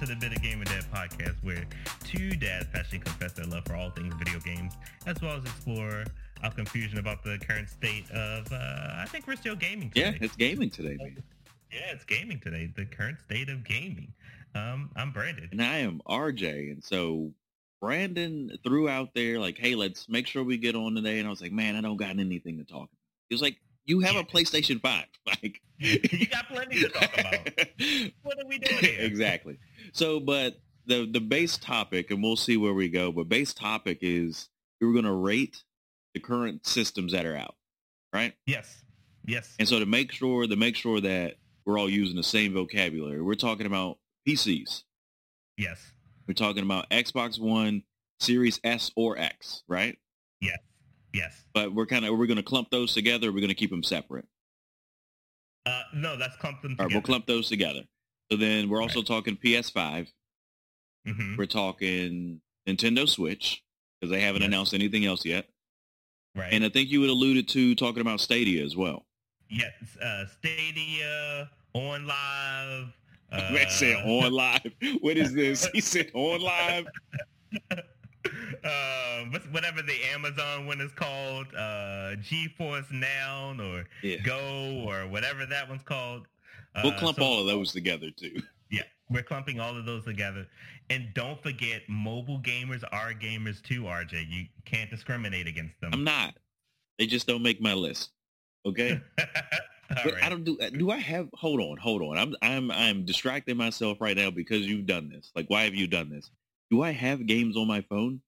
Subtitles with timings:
[0.00, 1.62] to the Bit of Game and Dad podcast, where
[2.04, 4.72] two dads passionately confess their love for all things video games,
[5.04, 6.04] as well as explore
[6.42, 10.16] our confusion about the current state of, uh, I think we're still gaming today.
[10.18, 11.22] Yeah, it's gaming today, man.
[11.70, 12.72] Yeah, it's gaming today.
[12.74, 14.14] The current state of gaming.
[14.54, 15.50] Um, I'm Brandon.
[15.52, 16.72] And I am RJ.
[16.72, 17.34] And so
[17.78, 21.18] Brandon threw out there like, hey, let's make sure we get on today.
[21.18, 22.98] And I was like, man, I don't got anything to talk about.
[23.28, 25.04] He was like, you have a PlayStation 5.
[25.26, 27.48] Like you got plenty to talk about.
[28.22, 29.00] what are we doing here?
[29.00, 29.58] exactly.
[29.92, 33.12] So, but the the base topic, and we'll see where we go.
[33.12, 34.48] But base topic is
[34.80, 35.62] we were going to rate
[36.14, 37.54] the current systems that are out,
[38.12, 38.34] right?
[38.46, 38.82] Yes.
[39.26, 39.54] Yes.
[39.58, 43.20] And so to make sure to make sure that we're all using the same vocabulary,
[43.22, 44.82] we're talking about PCs.
[45.56, 45.92] Yes.
[46.26, 47.82] We're talking about Xbox One,
[48.18, 49.98] Series S or X, right?
[50.40, 50.58] Yes.
[51.12, 51.44] Yes.
[51.52, 53.30] But we're kind of we're going to clump those together.
[53.32, 54.26] we're going to keep them separate.
[55.66, 56.86] Uh, no, that's clump them All together.
[56.88, 57.82] right, we'll clump those together.
[58.30, 59.06] So then we're also Right.
[59.06, 60.12] talking PS5.
[61.06, 61.36] Mhm.
[61.36, 63.62] We're talking Nintendo Switch
[64.00, 64.48] because they haven't Yes.
[64.48, 65.48] announced anything else yet.
[66.34, 66.52] Right.
[66.52, 69.06] And I think you had alluded to talking about Stadia as well.
[69.48, 69.72] yes.
[69.96, 72.92] Uh, Stadia OnLive.
[73.32, 74.72] Uh, Man said OnLive.
[75.02, 75.64] What is this?
[75.72, 76.84] He said OnLive.
[78.64, 84.16] uh, whatever the Amazon one is called, uh, GeForce Now or Yeah.
[84.22, 86.26] Go or whatever that one's called.
[86.76, 88.42] We'll Uh, clump so- all of those together too.
[88.70, 90.46] Yeah, we're clumping all of those together.
[90.90, 94.26] And don't forget, mobile gamers are gamers too, RJ.
[94.28, 95.90] You can't discriminate against them.
[95.92, 96.36] I'm not.
[96.98, 98.10] They just don't make my list.
[98.66, 99.00] Okay.
[99.90, 100.22] All right.
[100.22, 100.56] I don't do.
[100.70, 101.28] Do I have?
[101.34, 102.16] Hold on, hold on.
[102.16, 105.32] I'm I'm I'm distracting myself right now because you've done this.
[105.34, 106.30] Like, why have you done this?
[106.70, 108.20] Do I have games on my phone?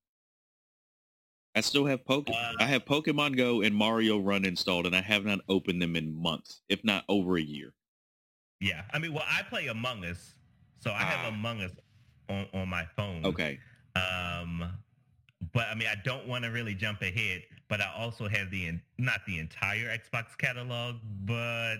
[1.54, 2.54] I still have Pokemon.
[2.54, 5.94] Uh, I have Pokemon Go and Mario Run installed, and I have not opened them
[5.94, 7.74] in months, if not over a year.
[8.62, 10.34] Yeah, I mean, well, I play Among Us,
[10.78, 11.28] so I have Ah.
[11.28, 11.72] Among Us
[12.28, 13.24] on, on my phone.
[13.26, 13.58] Okay.
[13.96, 14.72] Um,
[15.52, 18.68] but I mean, I don't want to really jump ahead, but I also have the
[18.68, 21.78] en- not the entire Xbox catalog, but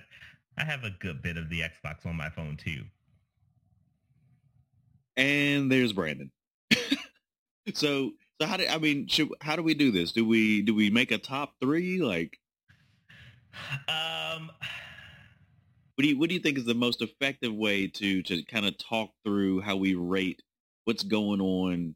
[0.59, 2.82] I have a good bit of the Xbox on my phone too.
[5.16, 6.31] And there's Brandon.
[7.75, 8.10] so
[8.41, 9.06] so how do I mean?
[9.06, 10.10] Should how do we do this?
[10.12, 12.00] Do we do we make a top three?
[12.03, 12.38] Like,
[13.88, 14.50] Um,
[15.97, 18.67] what do you what do you think is the most effective way to to kind
[18.67, 20.43] of talk through how we rate
[20.85, 21.95] what's going on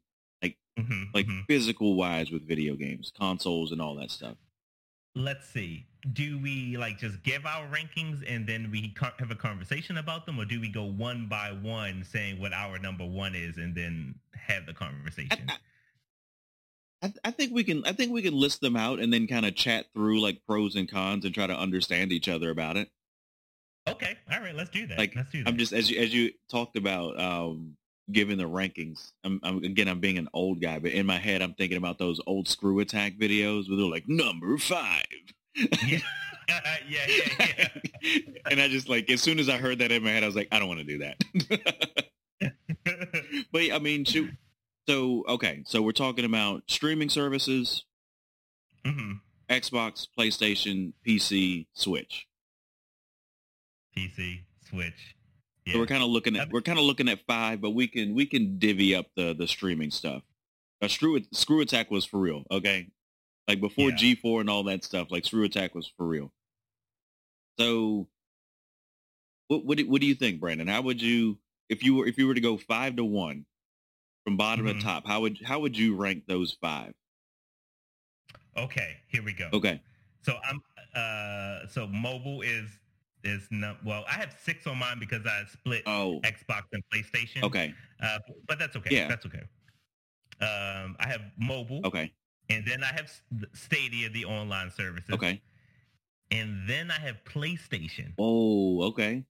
[0.78, 1.44] mhm, like mhm.
[1.46, 4.36] physical wise with video games, consoles, and all that stuff.
[5.14, 5.86] let's see.
[6.12, 10.38] Do we like just give our rankings and then we have a conversation about them,
[10.38, 14.14] or do we go one by one saying what our number one is and then
[14.34, 15.50] have the conversation?
[17.02, 17.84] I, I think we can.
[17.84, 20.76] I think we can list them out and then kind of chat through like pros
[20.76, 22.90] and cons and try to understand each other about it.
[23.88, 24.98] Okay, all right, let's do that.
[24.98, 25.48] Like, let's do that.
[25.48, 27.76] I'm just as you as you talked about um,
[28.10, 29.12] giving the rankings.
[29.24, 29.88] I'm, I'm again.
[29.88, 33.18] I'm being an old guy, but in my head, I'm thinking about those old ScrewAttack
[33.18, 35.04] videos where they're like number five.
[35.54, 35.70] yeah,
[36.48, 37.68] yeah, yeah, yeah.
[38.50, 40.36] and I just like as soon as I heard that in my head, I was
[40.36, 42.02] like, I don't want to do that.
[43.52, 44.30] but I mean, shoot.
[44.88, 47.84] So okay, so we're talking about streaming services,
[48.84, 49.14] hmm
[49.48, 52.26] Xbox, PlayStation, PC, Switch.
[54.00, 55.16] PC, Switch.
[55.68, 58.14] So we're kind of looking at we're kind of looking at five, but we can
[58.14, 60.22] we can divvy up the the streaming stuff.
[60.80, 62.88] Uh, Screw It- ScrewAttack was for real, okay?
[63.48, 63.96] Like before Yeah.
[63.96, 66.32] G4 and all that stuff, like ScrewAttack was for real.
[67.58, 68.06] So,
[69.48, 70.68] what what do, what do you think, Brandon?
[70.68, 73.44] How would you if you were if you were to go five to one
[74.24, 74.76] from bottom Mhm.
[74.78, 75.04] to top?
[75.06, 76.94] How would how would you rank those five?
[78.56, 79.48] Okay, here we go.
[79.52, 79.80] Okay,
[80.22, 80.62] So I'm
[80.94, 82.70] uh so mobile is
[83.26, 87.42] is not well, I have six on mine because I split oh, Xbox and PlayStation.
[87.42, 88.18] okay, Uh,
[88.48, 88.94] but that's okay.
[88.94, 89.08] Yeah.
[89.08, 89.42] That's okay.
[90.40, 92.12] Um I have mobile okay,
[92.50, 93.10] and then I have
[93.54, 95.14] Stadia, the online services.
[95.14, 95.42] okay.
[96.32, 98.12] And then I have PlayStation.
[98.18, 99.24] Oh, okay,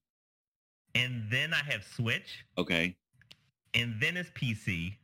[0.94, 2.44] And then I have Switch.
[2.56, 2.96] okay.
[3.74, 4.96] And then it's PC.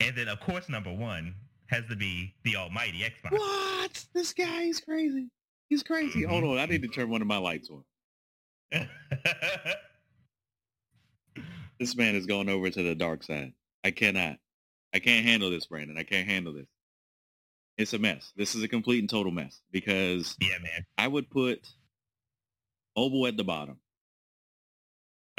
[0.00, 1.34] And then of course number one
[1.68, 3.32] has to be the almighty Xbox.
[3.38, 4.04] What?
[4.12, 5.28] This guy is crazy.
[5.68, 6.24] He's crazy.
[6.24, 7.82] Hold on, I need to turn one of my lights on.
[11.82, 13.54] This man is going over to the dark side.
[13.82, 14.36] I cannot.
[14.94, 15.98] I can't handle this, Brandon.
[15.98, 16.68] I can't handle this.
[17.76, 18.32] It's a mess.
[18.36, 20.86] This is a complete and total mess because yeah, man.
[20.96, 21.68] I would put
[22.96, 23.78] mobile at the bottom.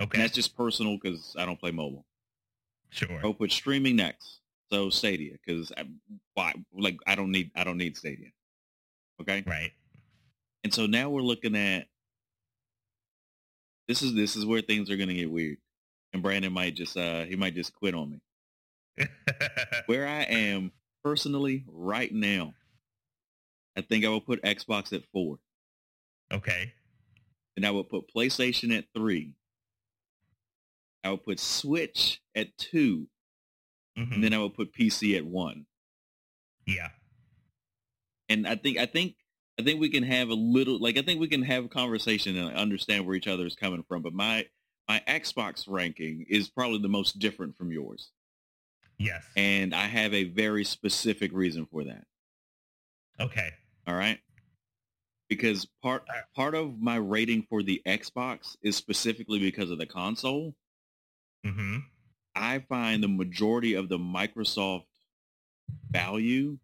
[0.02, 0.18] Okay.
[0.18, 2.06] And that's just personal because I don't play mobile.
[2.90, 3.22] sure.
[3.24, 4.42] I would put streaming next.
[4.70, 5.72] So Stadia because
[6.34, 6.56] why?
[6.74, 8.32] Like I don't need I don't need Stadia.
[9.22, 9.46] Okay.
[9.48, 9.72] Right.
[10.66, 11.88] And so now we're looking at
[13.88, 15.58] this is this is where things are going to get weird.
[16.14, 19.08] and Brandon might just uh he might just quit on me.
[19.88, 20.72] Where I am
[21.04, 22.54] personally right now,
[23.76, 25.38] I think I will put Xbox at four,
[26.32, 26.74] okay.
[27.58, 29.36] and I will put PlayStation at three.
[31.04, 33.08] I will put Switch at two,
[33.98, 34.14] Mhm.
[34.14, 35.66] and then I will put PC at one.
[36.66, 36.90] yeah.
[38.30, 39.16] And I think I think
[39.60, 42.36] I think we can have a little like I think we can have a conversation
[42.38, 44.02] and understand where each other is coming from.
[44.02, 44.48] But my
[44.88, 48.10] my Xbox ranking is probably the most different from yours.
[48.98, 49.24] Yes.
[49.36, 52.06] And I have a very specific reason for that.
[53.20, 53.50] okay.
[53.88, 54.20] All right.
[55.30, 60.56] Because part part of my rating for the Xbox is specifically because of the console.
[61.46, 61.78] hmm
[62.36, 64.86] I find the majority of the Microsoft
[65.92, 66.58] value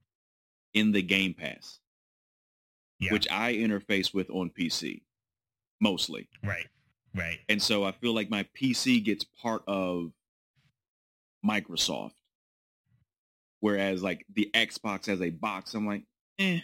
[0.73, 1.79] in the Game Pass,
[2.99, 3.13] Yeah.
[3.13, 5.01] which I interface with on PC
[5.81, 6.27] mostly.
[6.43, 6.67] right.
[7.15, 7.39] Right.
[7.49, 10.11] And so I feel like my PC gets part of
[11.45, 12.13] Microsoft.
[13.61, 16.03] Whereas like the Xbox as a box, I'm like,
[16.37, 16.59] eh,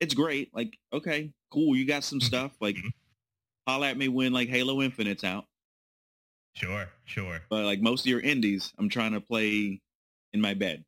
[0.00, 0.54] it's great.
[0.54, 1.76] Like, okay, cool.
[1.76, 2.24] You got some Mhm.
[2.24, 2.52] stuff.
[2.60, 2.92] Like, Mhm.
[3.66, 5.46] holla at me when like Halo Infinite's out.
[6.56, 6.90] Sure.
[7.04, 7.40] Sure.
[7.50, 9.80] But like most of your indies, I'm trying to play
[10.32, 10.84] in my bed.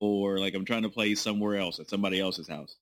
[0.00, 2.76] Or like I'm trying to play somewhere else at somebody else's house.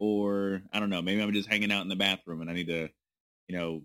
[0.00, 2.68] Or I don't know, maybe I'm just hanging out in the bathroom and I need
[2.68, 2.88] to,
[3.46, 3.82] you know,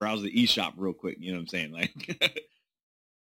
[0.00, 1.18] browse the eShop real quick.
[1.20, 1.72] You know what I'm saying?
[2.18, 2.40] Like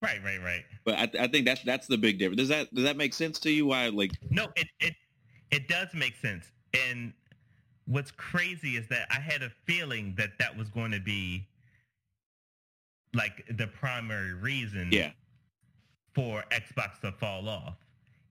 [0.02, 0.24] Right.
[0.24, 0.42] Right.
[0.42, 0.66] Right.
[0.84, 2.40] But I, th- I think that's that's the big difference.
[2.40, 3.68] Does that does that make sense to you?
[3.68, 4.94] Why like No, it, it
[5.52, 6.46] it does make sense.
[6.90, 7.14] And
[7.86, 11.48] what's crazy is that I had a feeling that that was going to be
[13.14, 15.12] like the primary reason yeah
[16.14, 17.76] for Xbox to fall off.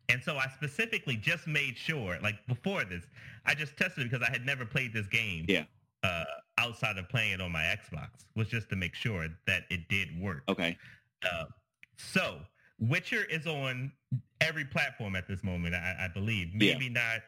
[0.08, 3.04] And so I specifically just made sure, like before this,
[3.46, 5.46] I just tested it because I had never played this game.
[5.48, 5.64] Yeah.
[6.02, 6.24] Uh,
[6.58, 10.08] outside of playing it on my Xbox, was just to make sure that it did
[10.20, 10.42] work.
[10.48, 10.76] okay
[11.24, 11.44] Uh,
[11.96, 12.38] so
[12.78, 13.90] Witcher is on
[14.42, 16.48] every platform at this moment, I, I believe.
[16.54, 16.74] Yeah.
[16.74, 17.20] Maybe not.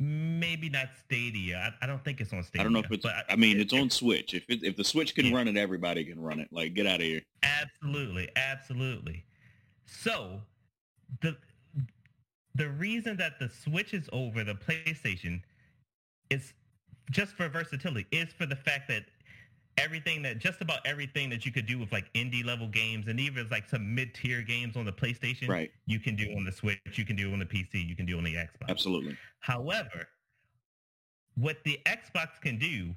[0.00, 1.72] Maybe not Stadia.
[1.80, 2.62] I, I don't think it's on Stadia.
[2.62, 4.34] I don't know if it's but I mean it's on Switch.
[4.34, 5.36] If it, if the Switch can Yeah.
[5.36, 6.48] run it, everybody can run it.
[6.50, 7.22] Like get out of here.
[7.44, 9.24] Absolutely, absolutely.
[9.86, 10.40] So
[11.22, 11.36] the
[12.54, 15.42] the reason that the Switch is over the PlayStation
[16.30, 16.52] is
[17.10, 19.04] just for versatility, is for the fact that
[19.76, 23.18] everything that just about everything that you could do with like indie level games and
[23.18, 25.70] even like some mid tier games on the PlayStation, Right.
[25.86, 28.16] you can do on the Switch, you can do on the PC, you can do
[28.16, 28.68] on the Xbox.
[28.68, 29.16] Absolutely.
[29.40, 30.08] However,
[31.34, 32.94] what the Xbox can do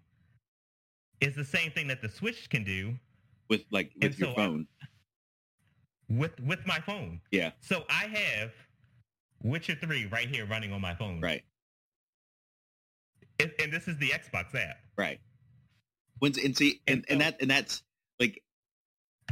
[1.20, 2.94] is the same thing that the Switch can do
[3.50, 4.68] With like And with your so I- phone.
[6.10, 7.20] with with my phone.
[7.32, 7.52] Yeah.
[7.62, 8.52] So I have
[9.44, 11.22] Witcher 3 right here running on my phone.
[11.22, 11.44] Right.
[13.40, 14.78] And, and this is the Xbox app.
[14.98, 15.20] Right.
[16.20, 17.84] When and see and, And and that and that's
[18.20, 18.42] like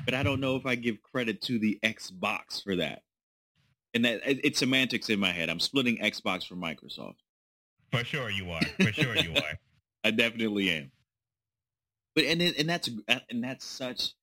[0.06, 3.02] but I don't know if I give credit to the Xbox for that.
[3.94, 5.50] And that it- it's semantics in my head.
[5.50, 7.16] I'm splitting Xbox from Microsoft.
[7.92, 8.62] For sure you are.
[8.80, 9.54] For sure you are.
[10.04, 10.92] I definitely am.
[12.14, 12.90] But and and that's
[13.30, 14.14] and that's such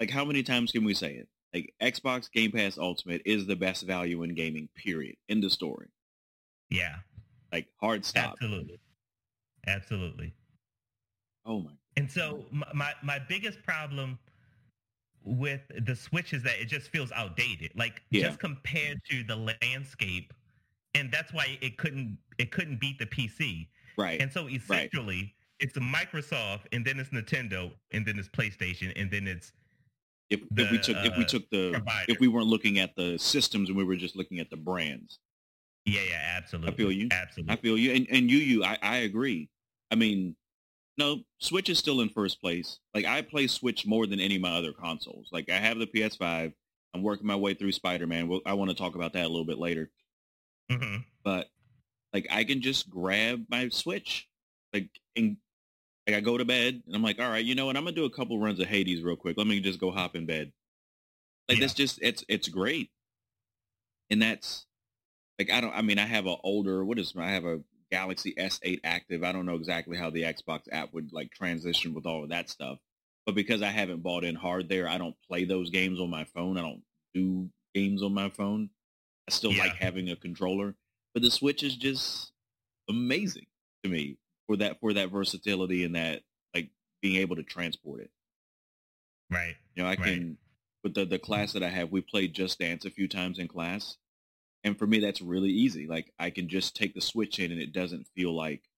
[0.00, 1.28] like how many times can we say it?
[1.54, 4.68] Like Xbox Game Pass Ultimate is the best value in gaming.
[4.74, 5.16] Period.
[5.28, 5.88] End of story.
[6.70, 6.96] Yeah.
[7.52, 8.32] Like hard stop.
[8.32, 8.80] Absolutely.
[9.66, 10.32] Absolutely.
[11.44, 11.70] Oh my.
[11.96, 12.44] And so
[12.74, 14.18] my, my, biggest problem
[15.24, 17.72] with the Switch is that it just feels outdated.
[17.76, 18.28] Like Yeah.
[18.28, 20.32] just compared to the landscape,
[20.94, 23.68] and that's why it couldn't it couldn't beat the PC.
[23.98, 24.20] Right.
[24.20, 29.26] And so essentially, it's Microsoft, and then it's Nintendo, and then it's PlayStation, and then
[29.26, 29.52] it's
[30.32, 32.12] if if we the, took if we uh, took the provider.
[32.12, 35.18] if we weren't looking at the systems and we were just looking at the brands.
[35.84, 36.72] yeah, yeah, absolutely.
[36.72, 37.08] I feel you.
[37.10, 37.52] Absolutely.
[37.52, 39.48] I feel you and, and you you I, I agree.
[39.90, 40.36] I mean,
[40.98, 42.78] no, Switch is still in first place.
[42.94, 45.28] Like I play Switch more than any of my other consoles.
[45.32, 46.52] Like I have the PS5.
[46.94, 48.28] I'm working my way through Spider-Man.
[48.28, 49.90] Well, I want to talk about that a little bit later.
[50.70, 51.48] hmm But
[52.12, 54.28] like I can just grab my Switch.
[54.72, 55.36] Like and
[56.06, 57.76] like I go to bed and I'm like, all right, you know what?
[57.76, 59.36] I'm gonna do a couple runs of Hades real quick.
[59.36, 60.52] Let me just go hop in bed.
[61.48, 61.62] Like Yeah.
[61.64, 62.90] that's just it's it's great.
[64.10, 64.66] And that's
[65.38, 68.34] like I don't I mean I have a older what is I have a Galaxy
[68.38, 69.22] S8 active.
[69.22, 72.48] I don't know exactly how the Xbox app would like transition with all of that
[72.48, 72.78] stuff.
[73.26, 76.24] But because I haven't bought in hard there, I don't play those games on my
[76.24, 76.56] phone.
[76.58, 76.82] I don't
[77.14, 78.70] do games on my phone.
[79.28, 79.64] I still Yeah.
[79.64, 80.74] like having a controller.
[81.14, 82.32] But the Switch is just
[82.88, 83.46] amazing
[83.84, 84.16] to me
[84.52, 86.22] for that for that versatility and that
[86.54, 86.68] like
[87.00, 88.10] being able to transport it.
[89.30, 89.56] Right.
[89.74, 89.98] You know, I Right.
[89.98, 90.38] can
[90.84, 93.48] with the the class that I have, we played Just Dance a few times in
[93.48, 93.96] class,
[94.62, 95.86] and for me, that's really easy.
[95.86, 98.68] Like I can just take the switch in, and it doesn't feel like,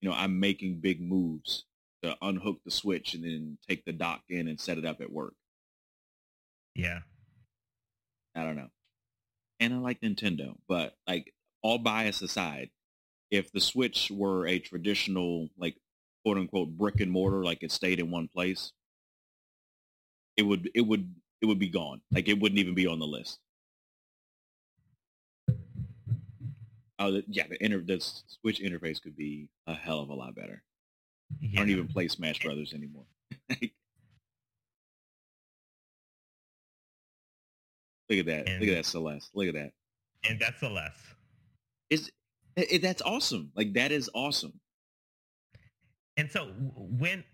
[0.00, 1.64] you know, I'm making big moves
[2.02, 5.10] to unhook the switch and then take the dock in and set it up at
[5.10, 5.34] work.
[6.76, 7.00] Yeah.
[8.36, 8.70] I don't know.
[9.58, 12.70] And I like Nintendo, but like all bias aside,
[13.30, 15.76] if the Switch were a traditional like
[16.24, 18.72] quote unquote brick and mortar, like it stayed in one place,
[20.36, 22.00] it would it would it would be gone.
[22.10, 23.38] Like it wouldn't even be on the list.
[26.98, 28.00] Oh yeah, the inter the
[28.42, 30.62] Switch interface could be a hell of a lot better.
[31.40, 31.50] yeah.
[31.60, 32.44] I don't even play Smash eh.
[32.48, 33.04] Brothers anymore.
[38.10, 38.48] Look at that.
[38.48, 39.30] And- Look at that Celeste.
[39.34, 39.72] Look at that.
[40.28, 40.92] And that's less.
[41.88, 42.10] Is
[42.56, 43.52] it, it- that's awesome.
[43.54, 44.52] Like that is awesome.
[46.16, 47.24] And so when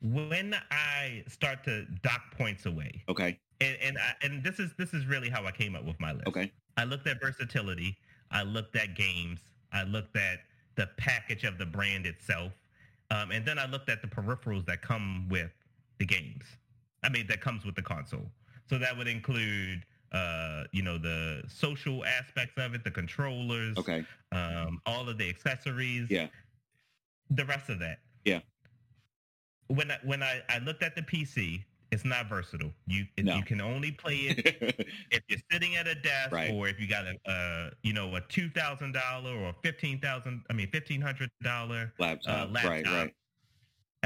[0.00, 3.38] when I start to dock points away, Okay.
[3.60, 6.12] and and, I, and this is this is really how I came up with my
[6.12, 6.26] list.
[6.26, 6.52] Okay.
[6.76, 7.96] I looked at versatility.
[8.30, 9.40] I looked at games.
[9.72, 10.40] I looked at
[10.74, 12.52] the package of the brand itself,
[13.10, 15.50] um, and then I looked at the peripherals that come with
[15.98, 16.44] the games.
[17.04, 18.26] I mean, that comes with the console.
[18.68, 24.04] So that would include, uh, you know, the social aspects of it, the controllers, Okay.
[24.32, 26.10] um, all of the accessories.
[26.10, 26.28] Yeah.
[27.30, 28.00] The rest of that.
[28.24, 28.40] Yeah.
[29.68, 32.72] When I, when I, I looked at the PC, it's not versatile.
[32.86, 33.36] You No.
[33.36, 36.50] you can only play it if you're sitting at a desk Right.
[36.50, 40.42] or if you got a, uh, you know, a two thousand dollar or fifteen thousand,
[40.48, 42.48] I mean fifteen hundred dollar laptop.
[42.50, 42.86] Uh, Right.
[42.86, 43.14] Right.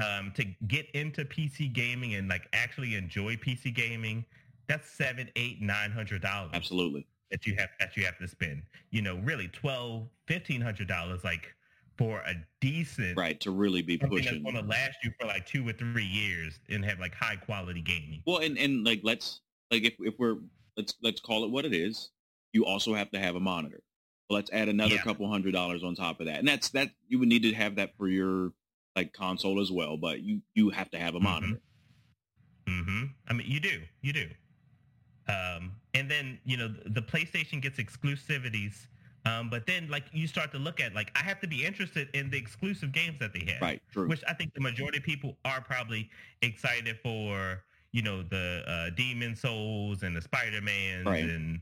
[0.03, 4.25] um, to get into PC gaming and like actually enjoy PC gaming.
[4.69, 7.07] That's seven, eight, nine hundred dollars Absolutely.
[7.31, 8.63] that you have that you have to spend.
[8.91, 11.55] You know, really twelve, fifteen hundred dollars like
[11.99, 13.41] for a decent Right.
[13.41, 14.43] To really be pushing.
[14.43, 17.37] that's going to last you for like two or three years and have like high
[17.37, 18.23] quality gaming.
[18.27, 20.37] Well, and and like let's like if if we're
[20.77, 22.11] let's let's call it what it is.
[22.53, 23.83] You also have to have a monitor.
[24.31, 25.03] Let's add another Yeah.
[25.03, 27.77] couple hundred dollars on top of that, and that's that you would need to have
[27.77, 28.53] that for your
[28.97, 29.97] like console as well.
[29.97, 31.23] But you you have to have a Mhm.
[31.23, 31.61] monitor.
[32.69, 34.29] hmm I mean, you do, you do.
[35.29, 38.87] Um, and then you know the PlayStation gets exclusivities,
[39.25, 42.09] um, but then like you start to look at like I have to be interested
[42.15, 43.83] in the exclusive games that they have, Right.
[43.93, 44.09] True.
[44.09, 46.09] which I think the majority of people are probably
[46.43, 47.63] excited for.
[47.93, 51.25] You know the uh, Demon's Souls and the Spider Mans Right.
[51.25, 51.61] and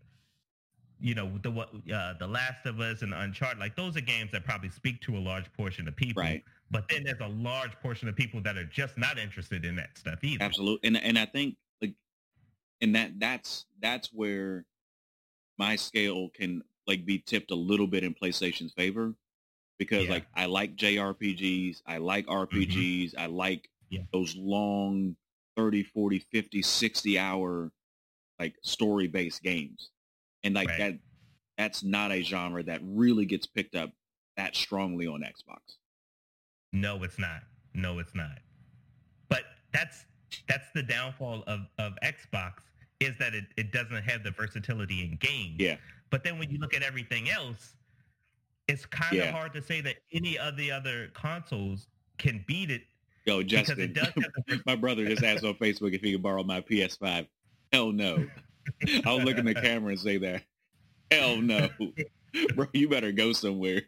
[0.98, 3.60] you know the what uh, the Last of Us and Uncharted.
[3.60, 6.22] Like those are games that probably speak to a large portion of people.
[6.24, 6.42] Right.
[6.72, 9.96] But then there's a large portion of people that are just not interested in that
[9.96, 10.42] stuff either.
[10.42, 10.88] Absolutely.
[10.88, 11.56] And and I think
[12.80, 14.64] and that that's that's where
[15.58, 19.14] my scale can like be tipped a little bit in PlayStation's favor
[19.78, 20.10] because Yeah.
[20.10, 22.56] like I like JRPGs, I like mm-hmm.
[22.56, 24.02] RPGs, I like Yeah.
[24.12, 25.16] those long
[25.56, 27.70] 30, 40, 50, 60 hour
[28.38, 29.90] like story based games.
[30.42, 30.78] And like Right.
[30.78, 30.98] that
[31.56, 33.92] that's not a genre that really gets picked up
[34.36, 35.76] that strongly on Xbox.
[36.72, 37.42] No, it's not.
[37.72, 38.38] No, it's not.
[39.28, 40.04] But that's
[40.48, 42.54] that's the downfall of, of Xbox
[43.00, 45.56] is that it, it doesn't have the versatility in games.
[45.58, 45.76] Yeah.
[46.10, 47.74] But then when you look at everything else,
[48.68, 49.32] it's kind of Yeah.
[49.32, 51.88] hard to say that any of the other consoles
[52.18, 52.82] can beat it
[53.26, 56.12] Yo, because Justin, it does have the my brother just asked on Facebook if he
[56.12, 57.26] could borrow my PS5.
[57.72, 58.26] Hell no.
[59.06, 60.42] I'll look in the camera and say that.
[61.10, 61.68] Hell no.
[62.54, 63.82] Bro, you better go somewhere.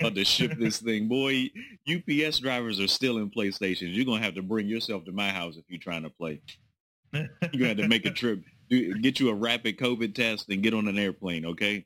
[0.14, 1.08] To ship this thing.
[1.08, 1.50] Boy,
[1.86, 3.94] UPS drivers are still in PlayStations.
[3.94, 6.40] You're going to have to bring yourself to my house if you're trying to play.
[7.12, 8.42] You're going to have to make a trip.
[8.70, 11.84] Do, get you a rapid COVID test and get on an airplane, okay?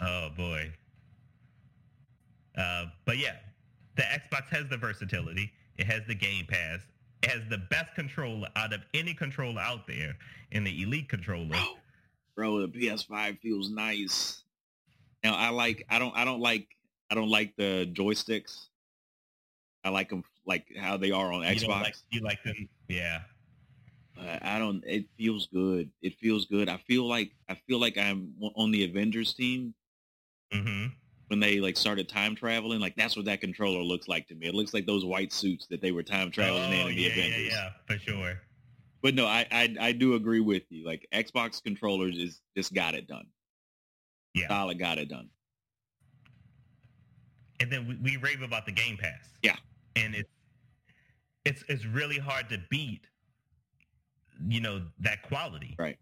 [0.00, 0.72] Oh boy.
[2.56, 3.36] Uh, but yeah,
[3.96, 5.52] the Xbox has the versatility.
[5.76, 6.80] It has the Game Pass.
[7.22, 10.16] It has the best controller out of any controller out there
[10.50, 11.56] in the Elite controller.
[12.36, 14.42] Bro, the PS5 feels nice.
[15.22, 16.68] Now I like I don't I don't like
[17.10, 18.66] I don't like the joysticks.
[19.84, 21.60] I like them like how they are on You Xbox.
[21.60, 22.68] don't like you like them?
[22.88, 23.20] Yeah.
[24.18, 24.82] Uh, I don't.
[24.86, 25.90] It feels good.
[26.00, 26.68] It feels good.
[26.68, 29.74] I feel like I feel like I'm on the Avengers team
[30.52, 30.86] hmm
[31.28, 32.80] when they like started time traveling.
[32.80, 34.46] Like that's what that controller looks like to me.
[34.46, 37.02] It looks like those white suits that they were time traveling in Oh, in the
[37.02, 37.46] yeah, Avengers.
[37.46, 38.40] yeah, yeah, for sure.
[39.02, 40.86] But no, I, I I do agree with you.
[40.86, 43.26] Like Xbox controllers is just got it done.
[44.34, 44.48] Yeah.
[44.48, 45.28] Solid got it done.
[47.60, 49.28] And then we, we rave about the Game Pass.
[49.42, 49.56] Yeah.
[49.96, 50.30] And it's
[51.44, 53.06] it's it's really hard to beat.
[54.48, 55.76] You know that quality.
[55.78, 55.96] Right.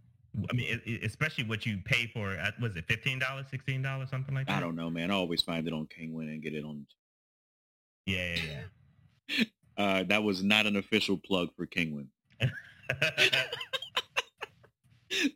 [0.50, 2.38] I mean, it, it- especially what you pay for.
[2.38, 4.56] uh, Was it fifteen dollars, sixteen dollars, something like that?
[4.56, 5.10] I don't know, man.
[5.10, 6.86] I always find it on Kinguin and get it on.
[8.06, 8.36] Yeah,
[9.28, 9.44] yeah,
[9.76, 12.06] Uh, that was not an official plug for Kinguin.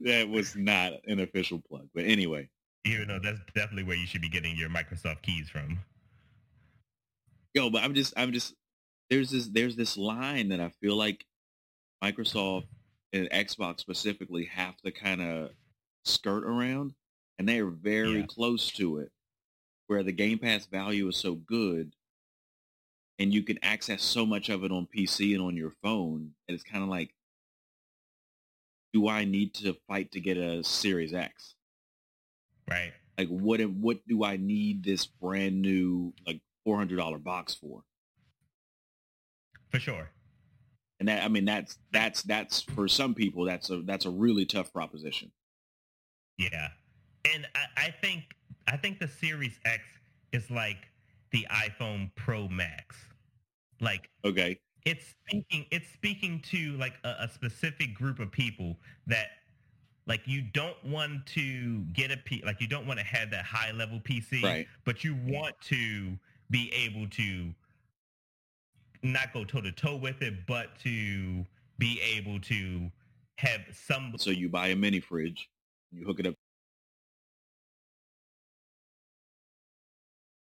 [0.00, 1.88] that was not an official plug.
[1.94, 2.48] But anyway,
[2.84, 5.78] Even though that's definitely where you should be getting your Microsoft keys from.
[7.56, 8.54] Yo, but I'm just, I'm just,
[9.08, 11.24] there's this, there's this line that I feel like
[12.04, 12.66] Microsoft
[13.14, 15.50] and Xbox specifically have to kind of
[16.04, 16.94] skirt around,
[17.38, 18.26] and they are very Yeah.
[18.26, 19.10] close to it,
[19.86, 21.94] where the Game Pass value is so good,
[23.18, 26.54] and you can access so much of it on PC and on your phone, and
[26.54, 27.14] it's kind of like,
[28.92, 31.54] do I need to fight to get a Series X?
[32.68, 32.92] Right.
[33.16, 37.84] Like, what what do I need this brand new like four hundred dollar box for?
[39.70, 40.10] For sure.
[40.98, 44.44] And that I mean that's that's that's for some people that's a that's a really
[44.44, 45.30] tough proposition.
[46.38, 46.68] Yeah.
[47.32, 48.24] And I, I think
[48.66, 49.82] I think the Series X
[50.32, 50.88] is like
[51.30, 52.96] the iPhone Pro Max.
[53.80, 54.58] Like Okay.
[54.84, 59.28] it's speaking it's speaking to like a, a specific group of people that
[60.06, 63.44] like you don't want to get a P like you don't want to have that
[63.44, 64.66] high level PC, Right.
[64.86, 66.16] but you want to
[66.50, 67.52] be able to
[69.02, 71.44] not go toe to toe with it, but to
[71.78, 72.90] be able to
[73.38, 75.48] have some So you buy a mini fridge,
[75.92, 76.34] you hook it up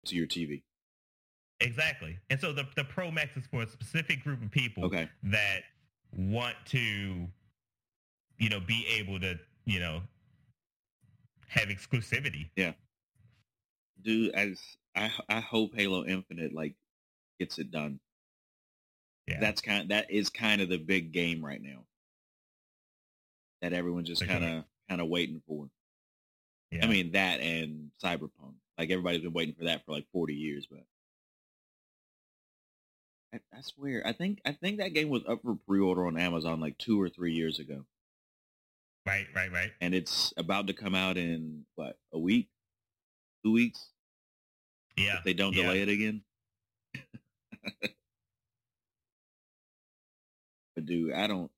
[0.07, 0.63] to your TV.
[1.61, 2.19] Exactly.
[2.31, 5.09] And so the, the Pro Max is for a specific group of people Okay.
[5.25, 5.63] that
[6.13, 7.27] want to,
[8.39, 10.03] you know, be able to, you know,
[11.49, 12.51] have exclusivity.
[14.03, 14.61] Dude, as
[14.95, 16.75] I I hope Halo Infinite like
[17.39, 18.01] gets it done.
[19.27, 19.41] Yeah.
[19.41, 21.85] That's kind of, that is kind of the big game right now.
[23.61, 25.69] That everyone's just kind of kind of waiting for.
[26.71, 26.85] yeah.
[26.85, 28.55] I mean that and Cyberpunk.
[28.79, 30.85] Like everybody's been waiting for that for like 40 years, but
[33.33, 36.61] I, I swear, I think I think that game was up for pre-order on Amazon
[36.61, 37.85] like two or three years ago,
[39.07, 39.73] right, right, right.
[39.81, 42.49] and it's about to come out in what a week,
[43.47, 43.91] two weeks.
[44.97, 45.19] Yeah.
[45.19, 45.63] If they don't yeah.
[45.65, 46.23] delay it again.
[50.75, 51.51] but dude, I don't.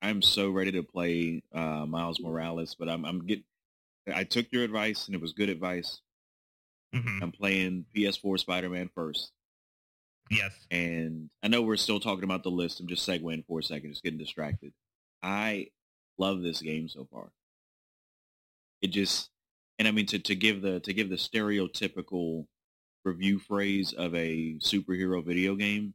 [0.00, 3.42] I'm so ready to play uh, Miles Morales, but I'm I'm get.
[4.12, 6.00] I took your advice, and it was good advice.
[6.94, 7.22] Mhm.
[7.22, 9.32] I'm playing PS4 Spider-Man first,
[10.30, 10.52] Yes.
[10.70, 12.80] and I know we're still talking about the list.
[12.80, 14.72] I'm just segueing for a second, just getting distracted.
[15.22, 15.66] I
[16.16, 17.30] love this game so far.
[18.80, 19.28] It just,
[19.78, 22.46] and I mean to to give the to give the stereotypical
[23.04, 25.94] review phrase of a superhero video game.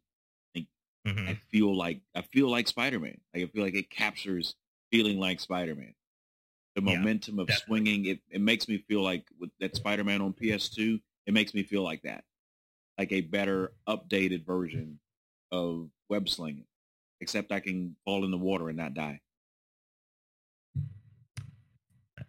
[1.05, 1.27] Mhm.
[1.27, 3.21] I feel like I feel like Spider-Man.
[3.33, 4.55] Like I feel like it captures
[4.91, 5.95] feeling like Spider-Man.
[6.75, 7.53] The Yeah, momentum of definitely.
[7.53, 11.63] swinging, it, it makes me feel like with that Spider-Man on PS2, it makes me
[11.63, 12.25] feel like that.
[12.97, 15.01] Like a better updated version
[15.51, 16.67] of web slinging.
[17.21, 19.21] Except I can fall in the water and not die.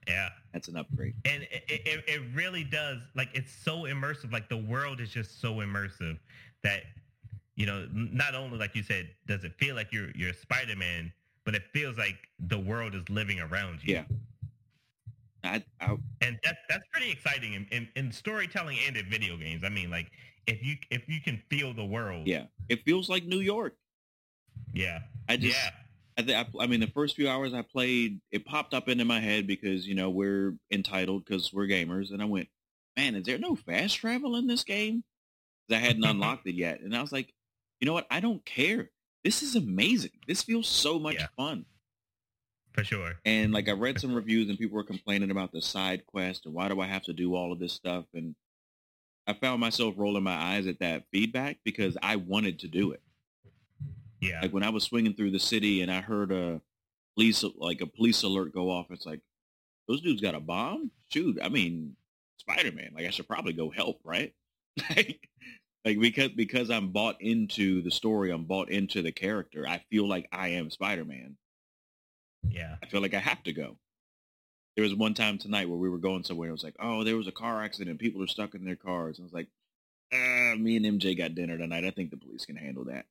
[0.06, 0.28] Yeah.
[0.52, 1.14] That's an upgrade.
[1.24, 5.40] and it, it, it really does like it's so immersive like the world is just
[5.40, 6.18] so immersive
[6.62, 6.82] that
[7.56, 11.12] you know not only like you said does it feel like you're you're spider-man
[11.44, 14.04] but it feels like the world is living around you Yeah.
[15.42, 19.62] I, I and that, that's pretty exciting in, in, in storytelling and in video games
[19.64, 20.10] i mean like
[20.46, 22.44] if you if you can feel the world yeah.
[22.68, 23.74] It feels like New York.
[24.72, 25.70] yeah I just yeah
[26.16, 29.04] I, th- I, I mean, the first few hours I played, it popped up into
[29.04, 32.48] my head because you know we're entitled because we're gamers, and I went,
[32.96, 35.04] "Man, is there no fast travel in this game?"
[35.70, 37.34] I hadn't unlocked it yet, and I was like,
[37.80, 38.06] "You know what?
[38.10, 38.90] I don't care.
[39.24, 40.12] This is amazing.
[40.28, 41.28] This feels so much Yeah.
[41.36, 41.66] fun."
[42.72, 46.06] for sure And like I read some reviews, and people were complaining about the side
[46.06, 48.06] quest and why do I have to do all of this stuff?
[48.14, 48.34] And
[49.26, 53.03] I found myself rolling my eyes at that feedback because I wanted to do it.
[54.24, 56.60] Yeah Like when I was swinging through the city and I heard a
[57.14, 59.20] police like a police alert go off, it's like
[59.88, 60.90] those dudes got a bomb.
[61.10, 61.96] Shoot, I mean
[62.38, 62.92] Spider Man.
[62.94, 64.34] Like I should probably go help, right?
[64.96, 65.28] like,
[65.84, 69.66] like because because I'm bought into the story, I'm bought into the character.
[69.68, 71.36] I feel like I am Spider Man.
[72.48, 73.76] yeah I feel like I have to go.
[74.76, 76.48] There was one time tonight where we were going somewhere.
[76.48, 78.00] and It was like, oh, there was a car accident.
[78.00, 79.18] People are stuck in their cars.
[79.18, 79.48] And I was like,
[80.12, 81.84] uh, me and MJ got dinner tonight.
[81.84, 83.06] I think the police can handle that.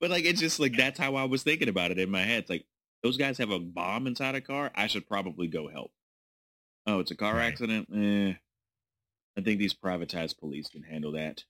[0.00, 2.40] but like it's just like that's how I was thinking about it in my head.
[2.40, 2.64] It's like
[3.02, 4.70] those guys have a bomb inside a car.
[4.74, 5.92] I should probably go help.
[6.86, 7.46] Oh, it's a car Right.
[7.52, 7.88] accident.
[7.94, 8.34] Eh,
[9.36, 11.44] I think these privatized police can handle that.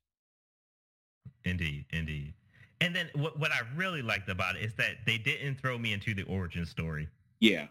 [1.45, 2.35] Indeed, indeed.
[2.81, 5.93] And then what what I really liked about it is that they didn't throw me
[5.93, 7.09] into the origin story.
[7.41, 7.67] Yeah,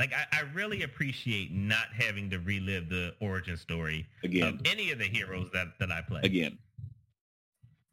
[0.00, 4.90] Like I, I really appreciate not having to relive the origin story again, of any
[4.90, 6.22] of the heroes that, that I play.
[6.24, 6.58] again.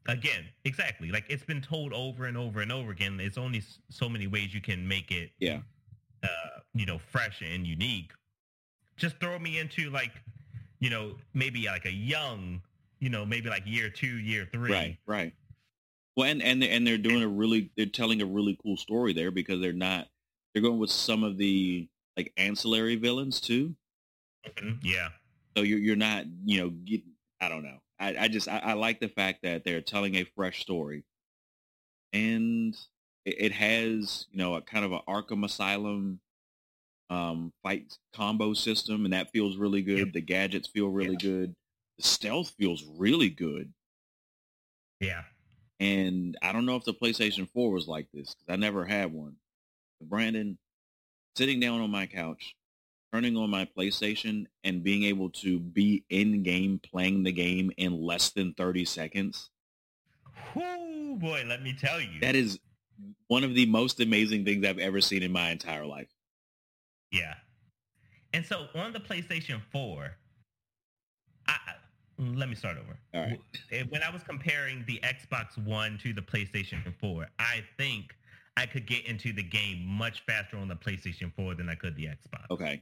[0.08, 1.12] Again, exactly.
[1.12, 3.18] Like it's been told over and over and over again.
[3.18, 5.62] There's only so many ways you can make it, Yeah,
[6.24, 6.28] uh,
[6.74, 8.12] you know, fresh and unique.
[8.98, 10.12] Just throw me into like,
[10.80, 12.62] you know, maybe like a young,
[13.00, 15.34] you know, maybe like year two, year three, right, right.
[16.16, 19.12] Well, and and they're, and they're doing a really they're telling a really cool story
[19.12, 20.08] there because they're not
[20.54, 23.76] they're going with some of the like ancillary villains too.
[24.48, 25.10] Mhm, Yeah.
[25.58, 27.02] So you're you're not you know get,
[27.42, 27.80] I don't know.
[28.00, 31.04] I, I just I, I like the fact that they're telling a fresh story,
[32.14, 32.76] and
[33.26, 36.20] it, it has you know a kind of an Arkham Asylum
[37.10, 40.00] um, fight combo system, and that feels really good.
[40.00, 40.14] Yep.
[40.14, 41.30] The gadgets feel really Yeah.
[41.30, 41.54] good.
[41.98, 43.72] The stealth feels really good.
[45.00, 45.24] Yeah.
[45.80, 49.14] And I don't know if the PlayStation 4 was like this because I never had
[49.14, 49.36] one.
[50.02, 50.58] Brandon,
[51.38, 52.56] sitting down on my couch,
[53.16, 57.94] turning on my PlayStation and being able to be in game playing the game in
[58.02, 59.50] less than 30 seconds,
[60.54, 62.20] Whoo, boy, let me tell you.
[62.20, 62.60] that is
[63.28, 66.10] one of the most amazing things I've ever seen in my entire life.
[67.12, 67.36] Yeah.
[68.34, 70.12] And so on the PlayStation 4,
[71.48, 71.58] I, I-
[72.18, 72.98] let me start over.
[73.14, 73.40] Right.
[73.90, 78.14] When I was comparing the Xbox One to the PlayStation 4, I think
[78.58, 81.96] I could get into the game much faster on the PlayStation 4 than I could
[81.96, 82.46] the Xbox.
[82.52, 82.82] Okay.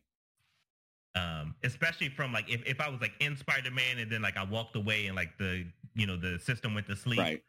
[1.15, 4.43] Um, especially from like if, if I was like in Spider-Man and then like I
[4.43, 7.19] walked away and like the you know the system went to sleep.
[7.19, 7.43] Right.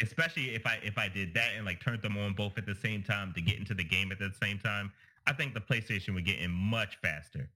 [0.00, 2.74] Especially if I if I did that and like turned them on both at the
[2.74, 4.92] same time to get into the game at the same time,
[5.26, 7.48] I think the PlayStation would get in much faster.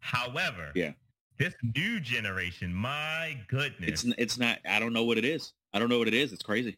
[0.00, 0.92] However, Yeah.
[1.38, 5.52] this new generation, my goodness, It's it's not I don't know what it is.
[5.72, 6.32] I don't know what it is.
[6.32, 6.76] It's crazy.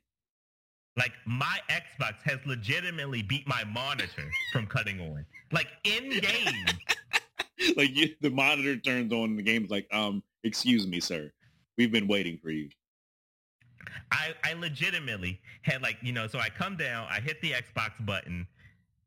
[0.97, 5.25] like my Xbox has legitimately beat my monitor from cutting on.
[5.53, 6.67] Like in game,
[7.77, 11.31] like you, the monitor turns on and the game's like, um, excuse me, sir.
[11.77, 12.69] We've been waiting for you.
[14.13, 17.93] I, I legitimately had like, you know, so I come down, I hit the Xbox
[18.05, 18.47] button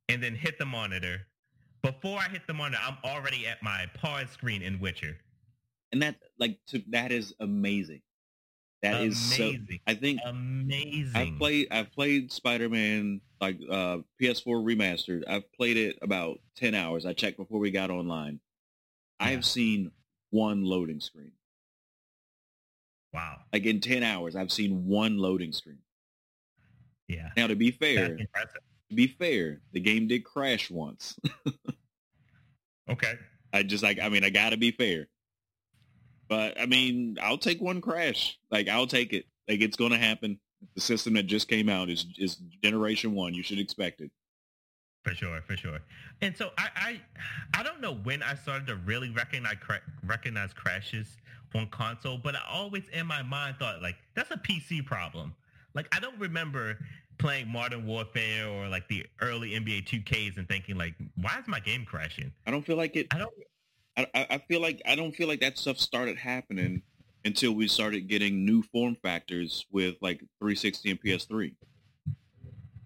[0.10, 1.22] and then hit the monitor.
[1.82, 5.18] Before I hit the monitor, I'm already at my pause screen in Witcher.
[5.92, 8.02] And that like to, that is amazing.
[8.82, 9.80] That is so Amazing.
[9.86, 11.12] I think Amazing.
[11.16, 15.24] I've played I've played Spider-Man like uh PS4 remastered.
[15.28, 17.06] I've played it about 10 hours.
[17.06, 18.40] I checked before we got online.
[19.20, 19.28] Yeah.
[19.28, 19.92] I've seen
[20.32, 21.32] one loading screen.
[23.14, 23.38] Wow.
[23.54, 25.80] Like in 10 hours, I've seen one loading screen.
[27.08, 27.30] Yeah.
[27.38, 31.20] Now to be fair, to be fair, the game did crash once.
[32.92, 33.14] Okay.
[33.54, 35.08] I just like I mean I got to be fair.
[36.32, 38.40] But I mean, I'll take one crash.
[38.50, 39.26] Like I'll take it.
[39.50, 40.40] Like it's going to happen.
[40.76, 43.34] The system that just came out is is generation 1.
[43.34, 44.10] You should expect it.
[45.04, 45.80] For sure, for sure.
[46.22, 47.02] And so I, I,
[47.60, 51.18] I don't know when I started to really recognize cra- recognize crashes
[51.54, 55.36] on console, but I always in my mind thought like that's a PC problem.
[55.74, 56.78] Like I don't remember
[57.18, 61.60] playing Modern Warfare or like the early NBA 2Ks and thinking like, why is my
[61.60, 62.32] game crashing?
[62.48, 63.34] I don't feel like it I don't.
[63.98, 66.82] I, I I feel like I don't feel like that stuff started happening
[67.26, 71.54] until we started getting new form factors with like 360 and PS3.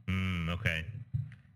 [0.08, 0.86] Mm, okay.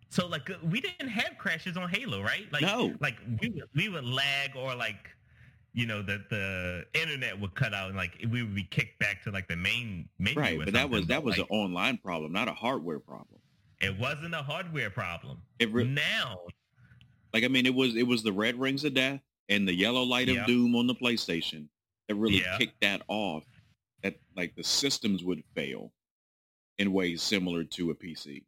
[0.09, 2.45] So like uh, we didn't have crashes on Halo, right?
[2.51, 2.93] Like No.
[2.99, 5.09] like we would, we would lag or like
[5.73, 9.23] you know that the internet would cut out and like we would be kicked back
[9.23, 10.39] to like the main menu.
[10.39, 13.39] Right, but that was that was like, an online problem, not a hardware problem.
[13.81, 15.37] it wasn't a hardware problem.
[15.59, 16.37] It re- now,
[17.33, 20.03] like I mean it was it was the red rings of death and the yellow
[20.03, 20.41] light Yeah.
[20.41, 21.67] of doom on the PlayStation
[22.07, 22.57] that really Yeah.
[22.57, 23.45] kicked that off.
[24.03, 25.91] That like the systems would fail
[26.77, 28.45] in ways similar to a PC.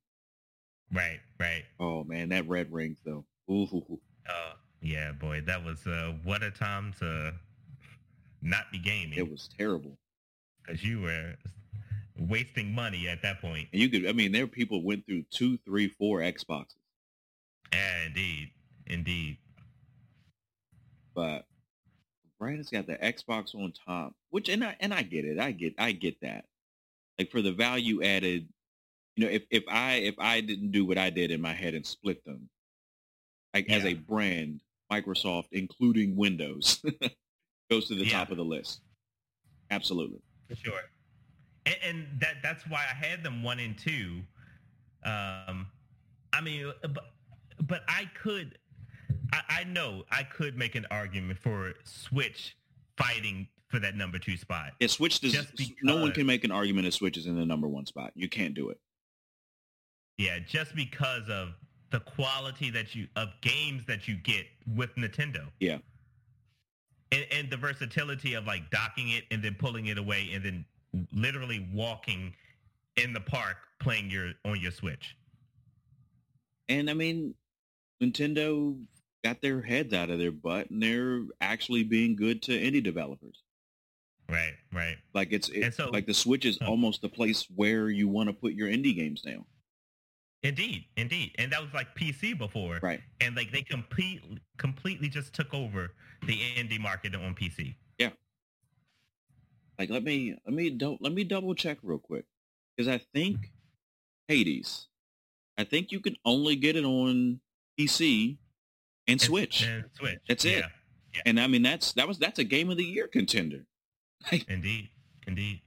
[0.93, 1.65] right, right.
[1.79, 3.25] Oh man, that red rings though.
[3.49, 3.99] Ooh.
[4.27, 7.33] Uh, yeah, boy, that was uh, what a time to
[8.41, 9.97] not be gaming it was terrible.
[10.61, 11.35] because you were
[12.17, 13.67] wasting money at that point.
[13.73, 16.75] And you could, I mean, there were people went through two, three, four Xboxes,
[17.73, 18.51] Yeah, indeed,
[18.87, 19.37] indeed.
[21.15, 21.45] But
[22.39, 25.73] Brandon's got the Xbox on top, which and I and I get it, I get,
[25.77, 26.45] I get that.
[27.19, 28.47] Like for the value added,
[29.15, 31.73] you know, if if I if I didn't do what I did in my head
[31.75, 32.49] and split them,
[33.53, 36.81] like as a brand, Microsoft, including Windows,
[37.69, 38.11] goes to the Yeah.
[38.19, 38.81] top of the list.
[39.69, 40.19] Absolutely.
[40.49, 40.79] for sure.
[41.65, 44.21] And, and that that's why I had them one and two.
[45.05, 45.67] Um,
[46.33, 47.03] I mean, but
[47.61, 48.57] but I could,
[49.31, 52.55] I, I know I could make an argument for Switch
[52.97, 54.71] fighting for that number two spot.
[54.79, 55.47] Yeah, Switch does.
[55.81, 58.11] No one can make an argument that Switch is in the number one spot.
[58.15, 58.79] You can't do it.
[60.17, 61.49] Yeah, just because of
[61.89, 65.47] the quality that you of games that you get with Nintendo.
[65.59, 65.77] Yeah.
[67.11, 70.65] And, and the versatility of like docking it and then pulling it away and then
[71.13, 72.33] literally walking
[72.97, 75.15] in the park playing your on your Switch.
[76.69, 77.33] And I mean,
[78.01, 78.77] Nintendo
[79.23, 83.43] got their heads out of their butt and they're actually being good to indie developers.
[84.29, 84.97] Right, right.
[85.13, 86.67] Like it's it, so- like the Switch is Oh.
[86.67, 89.45] almost the place where you want to put your indie games now.
[90.43, 91.35] Indeed, indeed.
[91.37, 92.79] And that was like PC before.
[92.81, 93.01] Right.
[93.19, 94.23] And like they complete,
[94.57, 95.93] completely just took over
[96.25, 97.75] the indie market on PC.
[97.99, 98.09] Yeah.
[99.77, 102.25] Like let me let me don't let me double check real quick
[102.75, 103.45] because I think mm-hmm.
[104.29, 104.87] Hades,
[105.57, 107.39] I think you can only get it on
[107.79, 108.37] PC
[109.11, 110.19] and Switch, And, Switch.
[110.27, 110.63] That's it.
[111.13, 113.65] Yeah, and I mean that's that was that's a game of the year contender.
[114.47, 114.89] indeed,
[115.27, 115.61] indeed.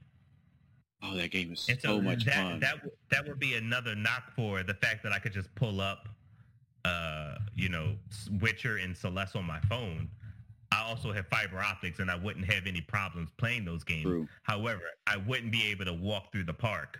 [1.03, 2.59] Oh, that game is so so much that, fun.
[2.61, 5.79] that would- that would be another knock for the fact that I could just pull
[5.79, 6.09] up,
[6.83, 7.95] uh, you know,
[8.41, 10.09] Witcher and Celeste on my phone.
[10.71, 14.03] I also have fiber optics, and I wouldn't have any problems playing those games.
[14.03, 14.27] True.
[14.43, 16.99] However, I wouldn't be able to walk through the park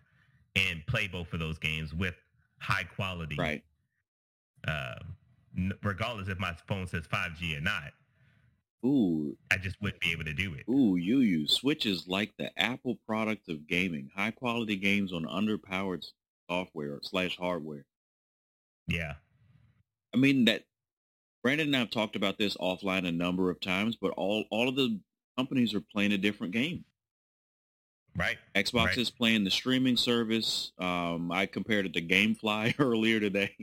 [0.56, 2.14] and play both of those games with
[2.60, 3.64] high quality, Right.
[4.68, 4.96] uh,
[5.84, 7.92] regardless if my phone says 5G or not.
[8.86, 10.66] Ooh, I just wouldn't be able to do it.
[10.70, 14.10] ooh, you you Switch is like the Apple product of gaming.
[14.16, 16.06] High quality games on underpowered
[16.50, 17.86] software slash hardware.
[18.88, 19.14] Yeah,
[20.14, 20.66] I mean that
[21.42, 24.70] Brandon and I have talked about this offline a number of times, but all all
[24.70, 25.00] of the
[25.36, 26.86] companies are playing a different game.
[28.16, 28.38] right.
[28.54, 28.98] Xbox Right.
[29.00, 30.72] is playing the streaming service.
[30.78, 33.56] Um, I compared it to GameFly earlier today.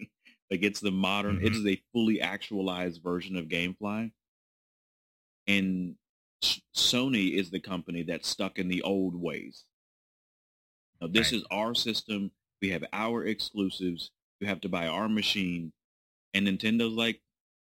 [0.52, 1.56] Like it's the modern, it Mhm.
[1.56, 4.12] is a fully actualized version of GameFly.
[5.46, 5.96] And
[6.76, 9.64] Sony is the company that's stuck in the old ways.
[11.00, 11.38] Now, this Right.
[11.40, 12.32] is our system.
[12.60, 14.10] We have our exclusives.
[14.40, 15.72] You have to buy our machine.
[16.34, 17.22] And Nintendo's like,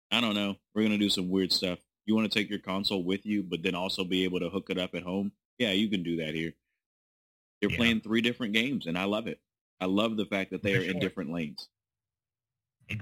[0.10, 0.58] I don't know.
[0.73, 1.80] We're going to do some weird stuff.
[2.06, 4.69] You want to take your console with you, but then also be able to hook
[4.69, 5.34] it up at home?
[5.58, 6.56] Yeah, you can do that here.
[7.60, 7.76] They're Yeah.
[7.76, 9.41] playing three different games, and I love it.
[9.82, 11.67] I love the fact that they For are in different lanes.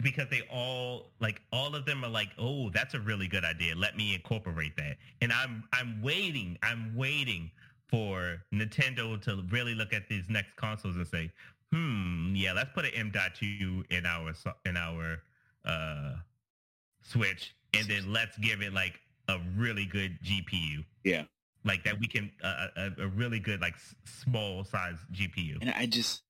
[0.02, 3.76] Because they all like all of them are like oh that's a really good idea.
[3.76, 4.98] Let me incorporate that.
[5.22, 7.52] And i'm i'm waiting i'm waiting
[7.88, 11.32] for nintendo to really look at these next consoles and say
[11.72, 14.34] hmm yeah let's put an m.2 in our
[14.66, 15.22] in our
[15.66, 16.14] uh
[17.02, 21.24] switch and then let's give it like a really good gpu Yeah.
[21.64, 25.70] like that we can uh, a, a really good like s- small size gpu And
[25.72, 26.24] I just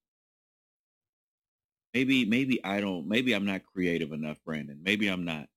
[1.95, 4.79] maybe maybe I don't maybe I'm not creative enough, Brandon.
[4.83, 5.47] Maybe I'm not.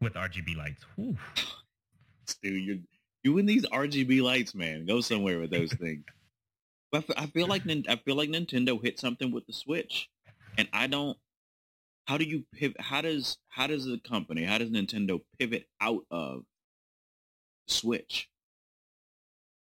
[0.00, 1.16] with rgb lights Whew.
[2.42, 2.76] Dude, you're
[3.26, 4.86] you and these RGB lights, man.
[4.86, 6.04] Go somewhere with those things.
[6.92, 10.08] But I feel like I feel like Nintendo hit something with the Switch,
[10.56, 11.18] and I don't.
[12.04, 12.80] How do you pivot?
[12.80, 14.44] How does how does the company?
[14.44, 16.44] How does Nintendo pivot out of
[17.66, 18.30] Switch?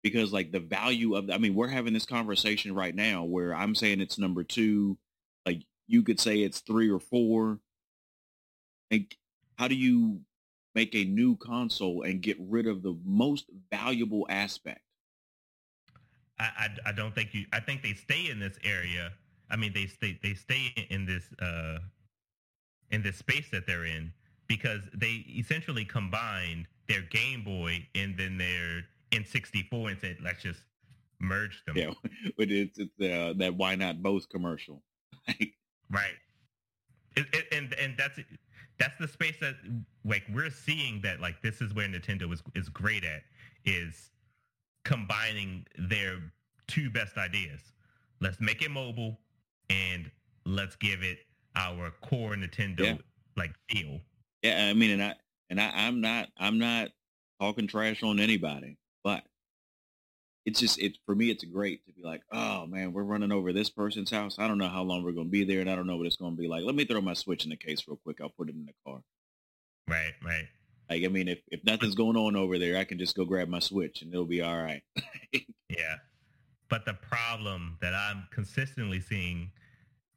[0.02, 3.74] Because like the value of, I mean, we're having this conversation right now where I'm
[3.74, 4.98] saying it's number two,
[5.46, 7.60] like you could say it's three or four.
[8.90, 9.16] Like,
[9.56, 10.20] how do you
[10.74, 14.82] make a new console and get rid of the most valuable aspect?
[16.38, 17.46] I, I, I don't think you.
[17.52, 19.12] I think they stay in this area.
[19.50, 21.78] I mean, they stay they stay in this uh,
[22.90, 24.12] in this space that they're in
[24.48, 30.60] because they essentially combined their Game Boy and then their N64 and said, let's just
[31.20, 31.76] merge them.
[31.76, 31.90] Yeah,
[32.36, 34.82] but it's it's uh, that why not both commercial.
[35.90, 36.14] Right.
[37.16, 38.18] It, it, and and that's
[38.78, 39.54] that's the space that
[40.04, 43.22] like we're seeing that like this is where Nintendo is is great at
[43.64, 44.10] is
[44.84, 46.18] combining their
[46.66, 47.60] two best ideas.
[48.20, 49.18] Let's make it mobile
[49.70, 50.10] and
[50.44, 51.18] let's give it
[51.54, 52.96] our core Nintendo Yeah.
[53.36, 54.00] like feel.
[54.42, 55.14] yeah, I mean, and I
[55.50, 56.88] and I, I'm not I'm not
[57.40, 59.24] talking trash on anybody, but
[60.46, 61.30] it's just it for me.
[61.30, 64.38] It's great to be like, oh man, we're running over this person's house.
[64.38, 66.06] I don't know how long we're going to be there, and I don't know what
[66.06, 66.64] it's going to be like.
[66.64, 68.20] Let me throw my Switch in the case real quick.
[68.20, 69.02] I'll put it in the car.
[69.88, 70.46] Right, right.
[70.88, 73.48] Like, I mean, if if nothing's going on over there, I can just go grab
[73.48, 74.82] my Switch, and it'll be all right.
[75.68, 75.96] Yeah.
[76.68, 79.50] But the problem that I'm consistently seeing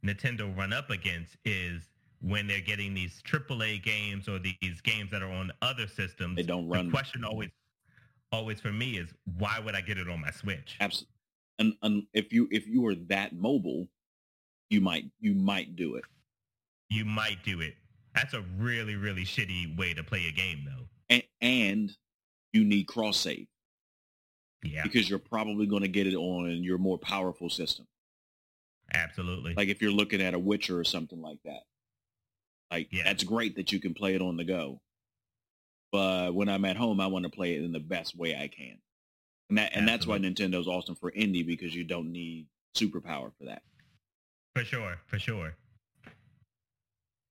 [0.06, 1.90] Nintendo run up against is
[2.22, 6.36] when they're getting these AAA games or these games that are on other systems.
[6.36, 6.86] They don't run.
[6.86, 7.50] The question always,
[8.32, 10.78] always for me is why would I get it on my Switch?
[10.80, 11.14] Absolutely.
[11.60, 13.88] And, and if you if you are that mobile,
[14.70, 16.06] you might you might do it.
[16.90, 17.76] You might do it.
[18.16, 20.88] That's a really, really shitty way to play a game, though.
[21.10, 21.98] And, and
[22.54, 23.48] you need cross save
[24.64, 27.88] Yeah, because you're probably going to get it on your more powerful system.
[28.94, 29.54] absolutely.
[29.54, 31.62] Like if you're looking at a Witcher or something like that.
[32.72, 33.04] Like Yeah.
[33.04, 34.82] that's great that you can play it on the go.
[35.92, 38.48] But when I'm at home, I want to play it in the best way I
[38.48, 38.78] can.
[39.50, 43.46] And that and that's why Nintendo's awesome for indie because you don't need superpower for
[43.46, 43.64] that.
[44.56, 45.56] for sure, for sure.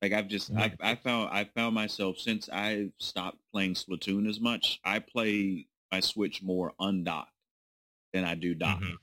[0.03, 4.40] Like I've just I, I found I found myself since I stopped playing Splatoon as
[4.40, 4.81] much.
[4.85, 7.33] I play my Switch more undocked
[8.12, 8.85] than I do docked.
[8.85, 8.97] Mhm.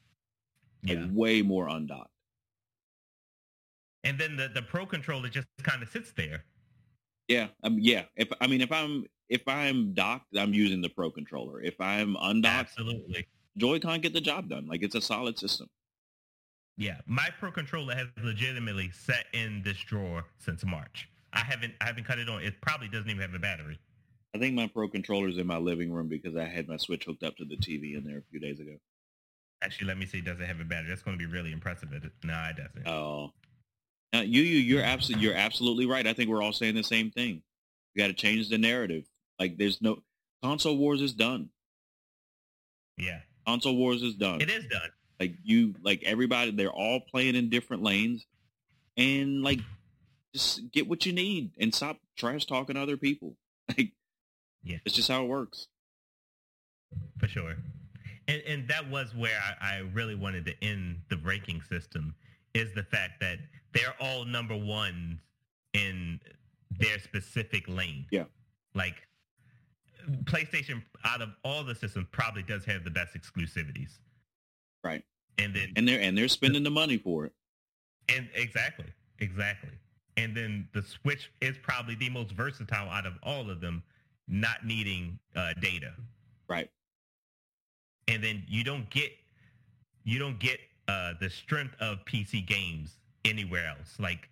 [0.87, 2.11] Like way more undocked.
[4.03, 6.43] And then the, the pro controller just kind of sits there.
[7.27, 8.03] Yeah, um, yeah.
[8.15, 11.61] If I mean, if I'm if I'm docked, I'm using the Pro controller.
[11.61, 13.27] If I'm undocked, Absolutely.
[13.57, 14.67] Joy-Con get the job done.
[14.67, 15.67] Like it's a solid system.
[16.77, 16.97] Yeah.
[17.05, 21.07] My pro controller has legitimately sat in this drawer since March.
[21.31, 22.41] I haven't I haven't cut it on.
[22.41, 23.79] It probably doesn't even have a battery.
[24.33, 27.23] I think my Pro controller's in my living room because I had my Switch hooked
[27.23, 28.75] up to the TV in there a few days ago.
[29.61, 30.19] Actually, let me see.
[30.19, 30.89] Does it have a battery?
[30.89, 31.93] That's going to be really impressive.
[31.93, 32.85] It, no, it doesn't.
[32.85, 33.31] Oh,
[34.13, 36.05] uh, you you you're absolutely you're absolutely right.
[36.05, 37.41] I think we're all saying the same thing.
[37.93, 39.05] You got to change the narrative.
[39.39, 39.99] Like there's no
[40.43, 41.49] console wars is done.
[42.97, 43.19] yeah.
[43.47, 44.41] Console wars is done.
[44.41, 44.89] It is done.
[45.19, 48.25] Like you, like everybody, they're all playing in different lanes,
[48.97, 49.59] and like
[50.33, 53.35] just get what you need and stop trash talking other people.
[53.77, 53.91] Like,
[54.63, 54.77] Yeah.
[54.85, 55.67] it's just how it works.
[57.19, 57.55] for sure.
[58.27, 62.15] And and that was where I, I really wanted to end the ranking system
[62.53, 63.37] is the fact that
[63.73, 65.19] they're all number ones
[65.73, 66.19] in
[66.79, 68.05] their specific lane.
[68.11, 68.23] Yeah.
[68.73, 68.95] Like
[70.25, 73.99] PlayStation out of all the systems probably does have the best exclusivities.
[74.83, 75.03] Right.
[75.37, 77.33] And then And they're and they're spending the money for it.
[78.09, 78.85] and exactly,
[79.19, 79.71] exactly.
[80.17, 83.83] And then the Switch is probably the most versatile out of all of them,
[84.27, 85.93] not needing uh, data.
[86.47, 86.69] Right.
[88.07, 89.11] and then you don't get
[90.03, 93.95] you don't get uh, the strength of PC games anywhere else.
[93.99, 94.29] Like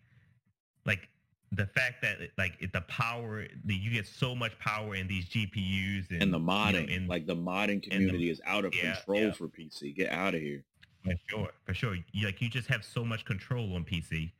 [0.85, 1.09] like
[1.55, 6.09] the fact that like the power that you get so much power in these GPUs
[6.09, 8.95] and, And the you know, modding, in- like the modding community is out of yeah,
[8.95, 9.31] control yeah.
[9.33, 9.95] for PC.
[9.95, 10.63] Get out of here.
[11.03, 14.31] for sure for sure you, like you just have so much control on PC,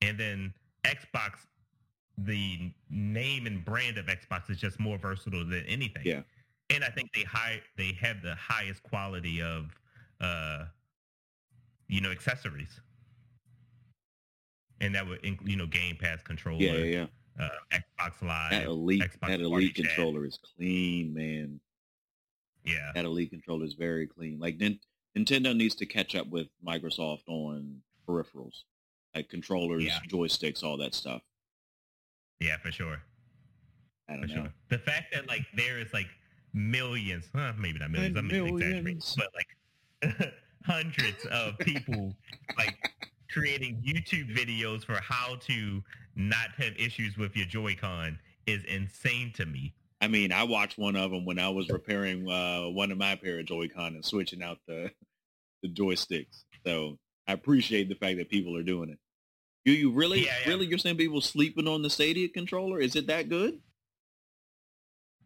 [0.00, 0.52] and then
[0.84, 1.46] Xbox.
[2.18, 6.02] The name and brand of Xbox is just more versatile than anything.
[6.04, 6.20] Yeah.
[6.68, 9.74] and I think they high they have the highest quality of
[10.20, 10.64] uh
[11.88, 12.80] you know accessories.
[14.82, 17.06] And that would include, you know, Game Pass controller, Yeah, yeah,
[17.38, 17.44] yeah.
[17.46, 17.48] uh,
[18.00, 18.50] Xbox Live.
[18.50, 19.86] That elite, Xbox that Party elite Chat.
[19.86, 21.60] controller is clean, man.
[22.64, 24.38] yeah, That elite controller is very clean.
[24.38, 24.80] Like Nin-
[25.16, 28.62] Nintendo needs to catch up with Microsoft on peripherals,
[29.14, 29.98] like controllers, Yeah.
[30.10, 31.22] joysticks, all that stuff.
[32.40, 33.00] yeah, for sure,
[34.08, 34.34] I for don't know.
[34.42, 34.52] sure.
[34.68, 36.08] The fact that like there is like
[36.52, 39.16] millions, huh, maybe not millions, I'm exaggerating, Millions.
[39.16, 40.32] but like
[40.66, 42.14] hundreds of people
[42.58, 42.76] like
[43.32, 45.82] creating YouTube videos for how to
[46.14, 49.74] not have issues with your Joy-Con is insane to me.
[50.00, 53.14] I mean, I watched one of them when I was repairing uh, one of my
[53.14, 54.90] pair of Joy-Con and switching out the
[55.62, 56.42] the joysticks.
[56.66, 58.98] So I appreciate the fact that people are doing it.
[59.64, 60.48] Do you really, Yeah, yeah.
[60.48, 62.80] really, you're saying people sleeping on the Stadia controller?
[62.80, 63.60] Is it that good?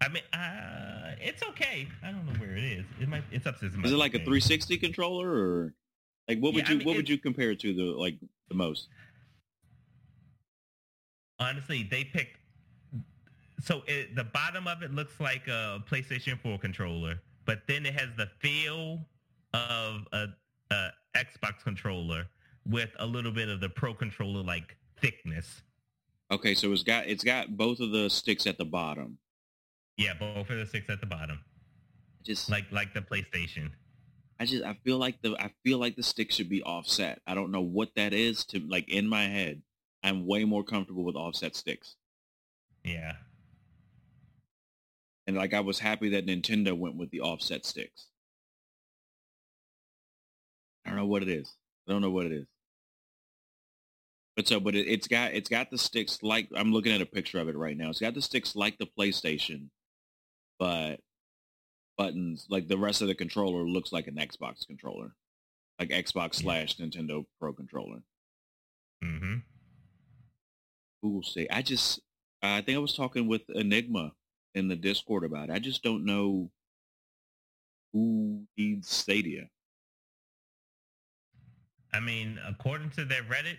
[0.02, 1.88] I mean, uh, it's okay.
[2.04, 2.84] I don't know where it is.
[3.00, 3.22] It might.
[3.30, 3.66] It's up to.
[3.66, 5.74] Is it like a 360 controller or
[6.28, 8.16] like what would Yeah, I you mean, what would you compare it to the like
[8.48, 8.88] the most?
[11.38, 12.38] Honestly, they picked.
[13.60, 17.94] So it, the bottom of it looks like a PlayStation 4 controller, but then it
[17.94, 19.06] has the feel
[19.54, 20.26] of a,
[20.70, 22.26] a Xbox controller
[22.66, 25.62] with a little bit of the Pro controller like thickness.
[26.30, 29.18] Okay, so it's got it's got both of the sticks at the bottom.
[29.96, 31.40] Yeah, both of the six at the bottom,
[32.22, 33.70] Just like like the PlayStation.
[34.38, 37.20] I just I feel like the I feel like the stick should be offset.
[37.26, 39.62] I don't know what that is to like in my head.
[40.02, 41.96] I'm way more comfortable with offset sticks.
[42.84, 43.14] Yeah,
[45.26, 48.08] And like I was happy that Nintendo went with the offset sticks.
[50.84, 51.54] I don't know what it is.
[51.88, 52.46] I don't know what it is.
[54.36, 57.06] But so, but it, it's got it's got the sticks like I'm looking at a
[57.06, 57.90] picture of it right now.
[57.90, 59.70] It's got the sticks like the PlayStation,
[60.58, 61.00] but
[61.96, 65.12] buttons like the rest of the controller looks like an Xbox controller,
[65.78, 68.02] like Xbox slash Nintendo Pro controller.
[69.04, 69.36] Mm-hmm.
[71.02, 71.46] Will say?
[71.50, 72.00] I just
[72.42, 74.12] I think I was talking with Enigma
[74.54, 75.52] in the Discord about it.
[75.52, 76.50] I just don't know
[77.92, 79.48] who needs Stadia.
[81.92, 83.58] I mean, according to their Reddit,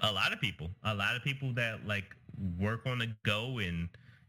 [0.00, 2.14] a lot of people, a lot of people that like
[2.58, 3.88] work on the go and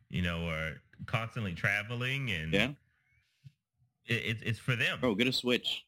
[0.09, 0.73] you know are
[1.05, 2.69] constantly traveling and Yeah,
[4.05, 4.99] it, it's it's for them.
[4.99, 5.85] bro, get a Switch.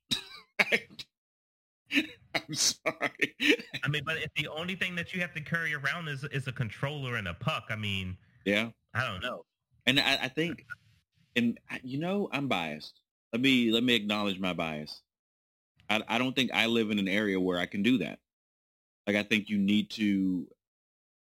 [2.33, 3.35] I'm sorry.
[3.83, 6.47] I mean, but if the only thing that you have to carry around is is
[6.47, 9.45] a controller and a puck, I mean, yeah, I don't know.
[9.85, 10.65] and I, I think,
[11.35, 12.99] and you know, I'm biased.
[13.31, 15.01] Let me let me acknowledge my bias.
[15.89, 18.19] I, I don't think I live in an area where I can do that.
[19.07, 20.47] Like I think you need to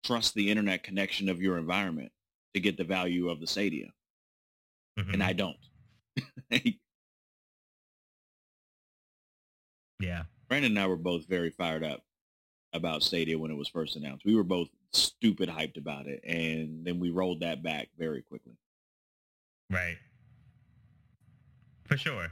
[0.05, 2.11] trust the internet connection of your environment
[2.55, 3.93] to get the value of the Stadia.
[4.99, 5.15] Mhm.
[5.15, 5.57] and I don't.
[10.01, 10.23] yeah.
[10.49, 12.05] Brandon and I were both very fired up
[12.73, 14.25] about Stadia when it was first announced.
[14.25, 18.57] We were both stupid hyped about it, and then we rolled that back very quickly.
[19.71, 19.97] Right.
[21.87, 22.29] For sure.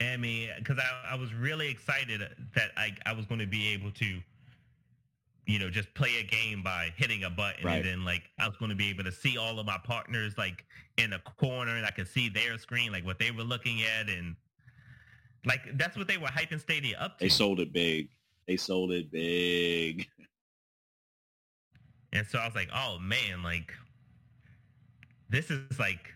[0.00, 2.20] I mean, because I, I was really excited
[2.54, 4.20] that I, I was going to be able to,
[5.46, 7.64] you know, just play a game by hitting a button.
[7.64, 7.76] Right.
[7.76, 10.34] And then, like, I was going to be able to see all of my partners,
[10.38, 10.64] like,
[10.96, 14.08] in a corner, and I could see their screen, like, what they were looking at.
[14.08, 14.36] And,
[15.44, 17.24] like, that's what they were hyping Stadia up to.
[17.24, 18.08] They sold it big.
[18.46, 20.06] They sold it big.
[22.12, 23.72] And so I was like, oh, man, like,
[25.28, 26.12] this is like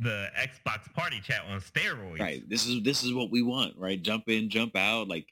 [0.00, 2.20] the Xbox party chat on steroids.
[2.20, 2.48] Right.
[2.48, 4.00] This is this is what we want, right?
[4.02, 5.08] Jump in, jump out.
[5.08, 5.26] Like,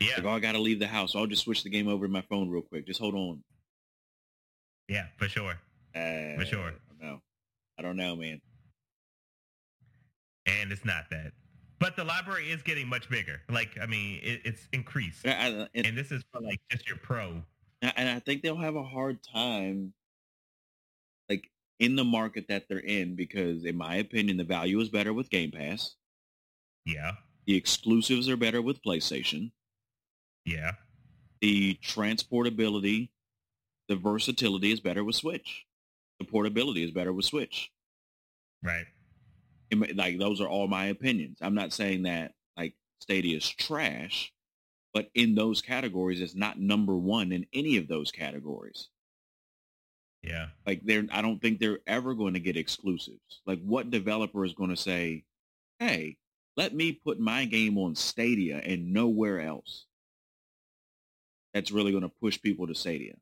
[0.00, 0.16] Yeah.
[0.16, 1.14] like oh, I got to leave the house.
[1.16, 2.86] I'll just switch the game over to my phone real quick.
[2.86, 3.42] Just hold on.
[4.88, 5.54] Yeah, for sure.
[5.94, 6.68] Uh, sure.
[6.68, 7.20] I don't know.
[7.78, 8.40] I don't know, man.
[10.46, 11.32] and it's not that.
[11.78, 13.40] But the library is getting much bigger.
[13.50, 16.88] Like, I mean, it, it's increased, I, I, and, and this is for like just
[16.88, 17.42] your pro.
[17.82, 19.92] and I think they'll have a hard time,
[21.28, 25.12] like in the market that they're in, because in my opinion, the value is better
[25.12, 25.96] with Game Pass.
[26.86, 27.12] Yeah,
[27.46, 29.50] The exclusives are better with PlayStation.
[30.46, 30.72] Yeah,
[31.42, 33.10] The transportability,
[33.88, 35.66] the versatility is better with Switch.
[36.18, 37.70] The portability is better with Switch.
[38.62, 38.86] right,
[39.74, 41.38] my- Like those are all my opinions.
[41.42, 44.32] I'm not saying that like Stadia is trash,
[44.94, 48.88] but in those categories, it's not number one in any of those categories.
[50.22, 53.42] yeah, Like they're, I don't think they're ever going to get exclusives.
[53.46, 55.24] Like what developer is going to say,
[55.78, 56.16] "Hey,
[56.56, 59.85] let me put my game on Stadia and nowhere else."
[61.56, 63.14] That's really going to push people to Stadia.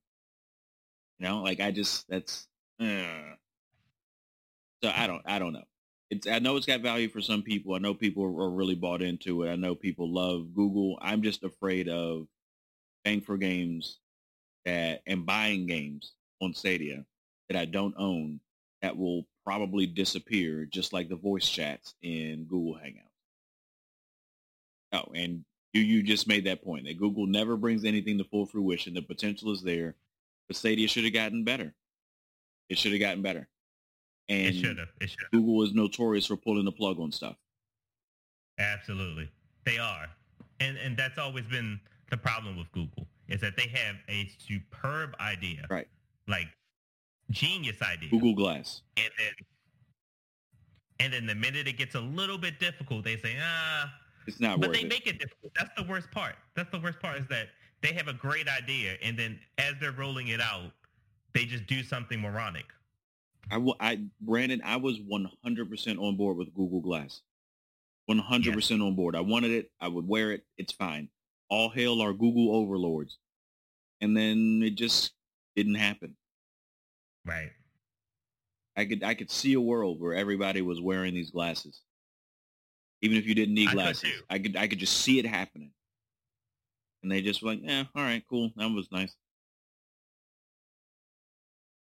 [1.21, 2.49] You know, like I just that's.
[2.81, 3.37] Uh.
[4.83, 5.63] So I don't, I don't know.
[6.11, 7.75] It's, I know it's got value for some people.
[7.75, 9.53] I know people are really bought into it.
[9.53, 10.99] I know people love Google.
[11.01, 12.27] I'm just afraid of
[13.05, 13.99] paying for games
[14.65, 16.13] that and buying games
[16.43, 17.05] on Stadia
[17.49, 18.41] that I don't own
[18.83, 23.05] that will probably disappear just like the voice chats in Google Hangouts.
[24.93, 25.45] Oh, and
[25.75, 28.95] you you just made that point that Google never brings anything to full fruition.
[28.95, 29.97] The potential is there,
[30.47, 31.75] but Stadia should have gotten better.
[32.69, 33.49] It should have gotten better.
[34.29, 35.31] And it should have, it should.
[35.33, 37.37] Google is notorious for pulling the plug on stuff.
[38.59, 39.29] Absolutely,
[39.67, 40.07] they are,
[40.61, 41.79] and and that's always been
[42.11, 45.89] the problem with Google is that they have a superb idea, Right.
[46.29, 46.47] Like
[47.31, 48.83] genius idea, Google Glass.
[48.97, 49.33] and then
[51.01, 53.91] and then the minute it gets a little bit difficult, they say, ah.
[54.27, 54.89] It's not But they it.
[54.89, 55.53] make it difficult.
[55.57, 56.37] That's the worst part.
[56.57, 57.49] That's the worst part is that
[57.83, 60.71] they have a great idea, and then as they're rolling it out,
[61.35, 62.65] they just do something moronic.
[63.51, 67.21] I, Brandon, I was 100% on board with Google Glass.
[68.11, 69.15] 100% on board.
[69.17, 69.71] I wanted it.
[69.81, 70.45] I would wear it.
[70.57, 71.09] It's fine.
[71.51, 73.19] All hail our Google overlords.
[74.01, 75.13] And then it just
[75.57, 76.17] didn't happen.
[77.27, 77.51] Right.
[78.77, 81.81] I could, I could see a world where everybody was wearing these glasses.
[83.05, 84.01] Even if you didn't need I could glasses.
[84.01, 84.23] too.
[84.31, 85.71] I could, I could just see it happening.
[87.03, 88.51] And they just were like, yeah, all right, cool.
[88.57, 89.15] That was nice.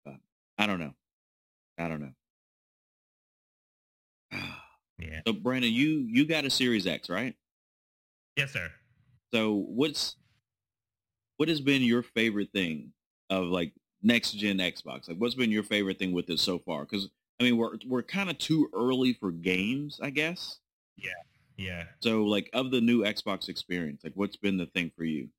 [0.06, 0.16] But
[0.58, 0.94] I don't know.
[1.78, 2.02] I don't
[4.32, 4.40] know.
[5.00, 5.22] Yeah.
[5.26, 7.34] So Brandon, you you got a Series X, right?
[8.38, 8.70] Yes, sir.
[9.34, 10.16] So what's
[11.38, 12.94] what has been your favorite thing
[13.32, 15.10] of like next gen Xbox?
[15.10, 16.86] Like what's been your favorite thing with it so far?
[16.86, 17.10] Because
[17.40, 20.60] I mean we're we're kind of too early for games, I guess.
[20.98, 21.12] Yeah.
[21.58, 21.84] Yeah.
[22.02, 25.30] So like of the new Xbox experience, like what's been the thing for you?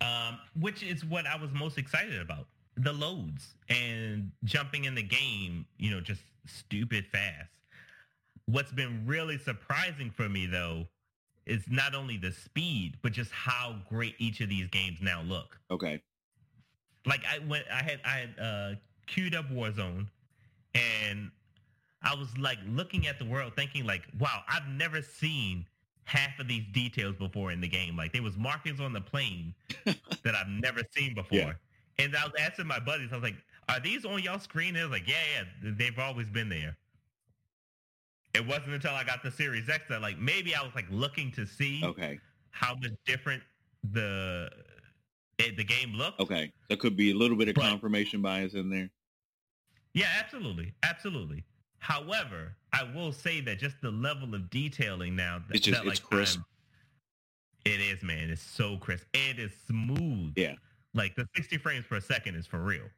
[0.00, 2.46] Um, which is what I was most excited about.
[2.76, 7.48] The loads and jumping in the game, you know, just stupid fast.
[8.46, 10.86] What's been really surprising for me though
[11.46, 15.58] is not only the speed, but just how great each of these games now look.
[15.70, 16.02] Okay.
[17.06, 18.74] like I went, I had, I had uh,
[19.06, 20.08] queued up Warzone,
[20.74, 21.30] and
[22.04, 25.66] I was like looking at the world, thinking like, wow, I've never seen
[26.04, 27.96] half of these details before in the game.
[27.96, 31.38] Like there was markings on the plane that I've never seen before.
[31.38, 31.52] Yeah.
[31.98, 33.36] And I was asking my buddies, I was like,
[33.68, 34.74] are these on y'all screen?
[34.74, 35.14] They was like, yeah,
[35.64, 36.76] yeah, they've always been there.
[38.34, 41.30] It wasn't until I got the Series X that like maybe I was like looking
[41.32, 42.18] to see Okay.
[42.50, 43.42] how much different
[43.92, 44.50] the
[45.38, 46.20] it, the game looked.
[46.20, 46.52] Okay.
[46.68, 48.90] There could be a little bit of But- confirmation bias in there.
[49.94, 51.44] Yeah, absolutely, absolutely.
[51.84, 55.86] However, I will say that just the level of detailing now, that, It's just- that,
[55.86, 56.38] it's like, crisp.
[56.38, 56.46] I'm-
[57.66, 58.30] it is, man.
[58.30, 59.06] It's so crisp.
[59.12, 60.32] and It is smooth.
[60.34, 60.54] Yeah.
[60.94, 62.88] Like the 60 frames per second is for real.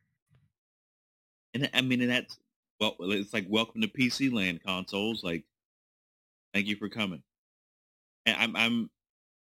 [1.52, 2.38] And I mean, and that's
[2.78, 5.24] well, it's like welcome to PC land consoles.
[5.24, 5.44] Like,
[6.54, 7.24] thank you for coming.
[8.24, 8.90] And I'm, I'm,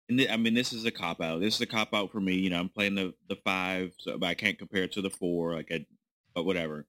[0.08, 1.41] and th- I mean, this is a cop out.
[1.41, 2.36] This is a cop out for me.
[2.36, 5.10] You know, I'm playing the the five, so but I can't compare it to the
[5.10, 5.54] four.
[5.54, 5.86] Like, I,
[6.34, 6.88] but whatever.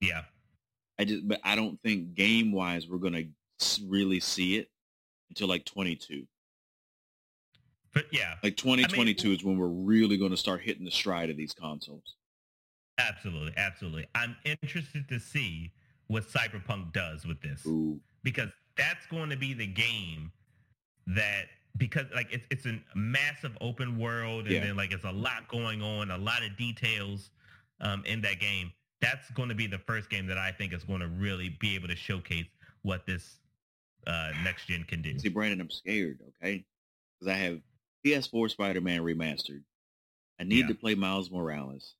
[0.00, 0.22] Yeah.
[0.98, 3.24] I just, but I don't think game wise we're gonna
[3.86, 4.70] really see it
[5.30, 6.26] until like 22.
[7.92, 11.36] But yeah, Like 2022 is when we're really going to start hitting the stride of
[11.36, 12.16] these consoles.
[12.98, 14.06] absolutely, absolutely.
[14.16, 15.70] I'm interested to see
[16.08, 20.32] what Cyberpunk does with this Ooh, because that's going to be the game
[21.06, 21.44] that
[21.76, 24.60] because like it's it's a massive open world and Yeah.
[24.60, 27.30] then like it's a lot going on, a lot of details
[27.80, 28.72] um, in that game.
[29.04, 31.74] That's going to be the first game that I think is going to really be
[31.74, 32.46] able to showcase
[32.82, 33.38] what this
[34.06, 35.18] uh, next gen can do.
[35.18, 36.18] see, Brandon, I'm scared.
[36.42, 36.64] Okay,
[37.18, 37.60] because I have
[38.04, 39.62] PS4 Spider-Man remastered.
[40.38, 40.68] I need Yeah.
[40.68, 41.94] to play Miles Morales.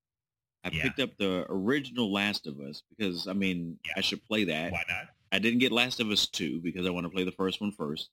[0.64, 0.82] I Yeah.
[0.82, 3.92] picked up the original Last of Us because I mean Yeah.
[3.96, 4.72] I should play that.
[4.72, 5.08] Why not?
[5.32, 7.72] I didn't get Last of Us 2 because I want to play the first one
[7.72, 8.10] first.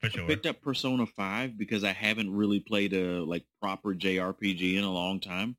[0.00, 0.26] For I sure.
[0.26, 4.92] picked up Persona 5 because I haven't really played a like proper JRPG in a
[4.92, 5.56] long time.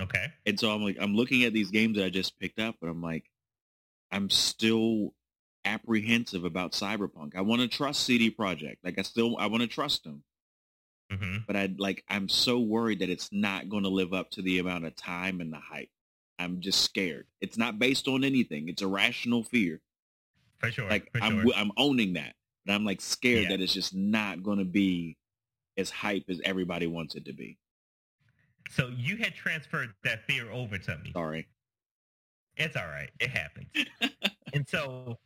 [0.00, 0.26] Okay.
[0.46, 2.90] And so I'm like, I'm looking at these games that I just picked up, and
[2.90, 3.24] I'm like,
[4.10, 5.14] I'm still
[5.64, 7.36] apprehensive about Cyberpunk.
[7.36, 8.78] I want to trust CD Projekt.
[8.82, 10.22] Like, I still, I want to trust them,
[11.10, 14.42] hmm but I like, I'm so worried that it's not going to live up to
[14.42, 15.90] the amount of time and the hype.
[16.38, 17.26] I'm just scared.
[17.40, 18.68] It's not based on anything.
[18.68, 19.80] It's a rational fear.
[20.58, 20.88] For sure.
[20.88, 21.52] Like, for I'm, sure.
[21.54, 22.34] I'm owning that,
[22.64, 23.48] but I'm like scared Yeah.
[23.50, 25.18] that it's just not going to be
[25.76, 27.58] as hype as everybody wants it to be.
[28.68, 31.12] So you had transferred that fear over to me.
[31.12, 31.46] Sorry.
[32.56, 33.10] It's all right.
[33.20, 33.66] It happens.
[34.52, 35.18] and so,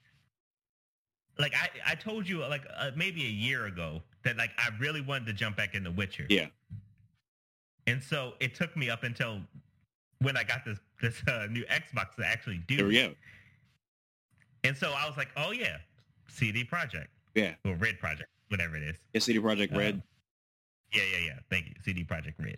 [1.39, 5.01] like I, I told you like uh, maybe a year ago that like I really
[5.01, 6.26] wanted to jump back into Witcher.
[6.28, 6.47] Yeah.
[7.87, 9.41] And so it took me up until
[10.20, 12.76] when I got this this uh, new Xbox to actually do.
[12.76, 12.89] There it.
[12.89, 13.14] we go.
[14.62, 15.76] And so I was like, oh yeah,
[16.28, 17.55] CD Projekt Yeah.
[17.66, 18.97] or Red Project, whatever it is.
[19.12, 20.03] Yeah, CD Projekt Uh, Red.
[20.93, 21.39] Yeah, yeah, yeah.
[21.51, 22.57] Thank you, CD Projekt Red.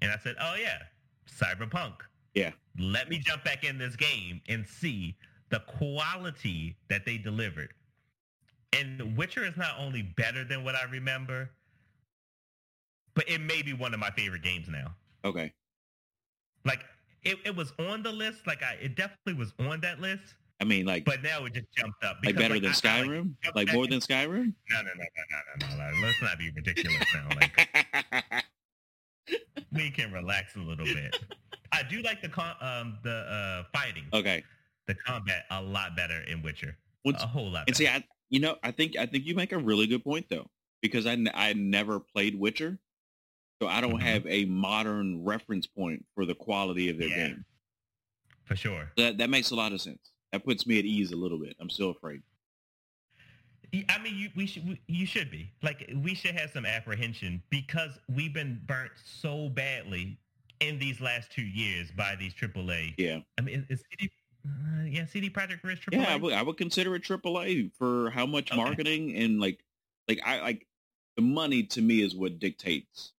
[0.00, 0.78] And I said, oh yeah,
[1.30, 1.94] Cyberpunk.
[2.34, 2.52] Yeah.
[2.78, 5.16] Let me jump back in this game and see
[5.50, 7.72] the quality that they delivered.
[8.72, 11.50] And Witcher is not only better than what I remember,
[13.14, 14.94] but it may be one of my favorite games now.
[15.24, 15.52] Okay.
[16.64, 16.84] Like
[17.24, 18.46] it, it was on the list.
[18.46, 20.34] Like I, it definitely was on that list.
[20.60, 22.18] I mean, like, But now it just jumped up.
[22.24, 23.34] like better than I- I, like, Skyrim?
[23.54, 24.52] Like, more than Skyrim?
[24.70, 25.04] No, no, no,
[25.60, 26.06] no, no, no, no.
[26.06, 27.28] Let's not be ridiculous now.
[27.36, 28.44] Like
[29.72, 31.18] we can relax a little bit.
[31.72, 34.42] I do like the con- um the uh fighting, okay.
[34.86, 36.76] the combat a lot better in Witcher.
[37.04, 37.64] Once- a whole lot.
[37.66, 37.86] And see.
[37.88, 40.50] I, you know, I think I think you make a really good point though,
[40.82, 42.78] because I n- I never played Witcher,
[43.60, 44.02] so I don't Mhm.
[44.02, 47.28] have a modern reference point for the quality of their Yeah.
[47.28, 47.44] game.
[48.44, 48.90] for sure.
[48.96, 50.10] That that makes a lot of sense.
[50.32, 51.54] That puts me at ease a little bit.
[51.60, 52.22] I'm still afraid.
[53.88, 57.42] I mean, you we should we, you should be like we should have some apprehension
[57.50, 60.18] because we've been burnt so badly
[60.60, 62.94] in these last two years by these AAA.
[62.96, 64.10] Yeah, I mean, is CD,
[64.46, 65.92] uh, yeah, CD Projekt Red AAA.
[65.92, 66.12] yeah.
[66.12, 68.60] I would, I would consider it AAA for how much Okay.
[68.60, 69.62] marketing and like
[70.08, 70.66] like I like
[71.16, 73.12] the money to me is what dictates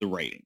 [0.00, 0.44] the rating.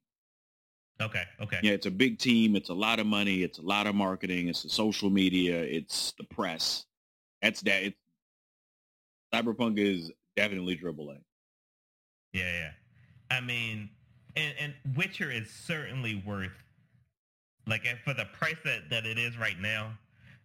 [1.01, 1.59] Okay, okay.
[1.63, 2.57] Yeah, it's a big team.
[2.57, 3.43] It's a lot of money.
[3.43, 4.49] It's a lot of marketing.
[4.49, 5.63] It's the social media.
[5.63, 6.87] It's the press.
[7.41, 7.83] That's that.
[7.85, 7.97] It's,
[9.33, 11.19] Cyberpunk is definitely AAA.
[12.33, 12.71] Yeah, yeah.
[13.31, 13.91] I mean,
[14.37, 16.53] and, and Witcher is certainly worth,
[17.67, 19.93] like, uh, for the price that, that it is right now,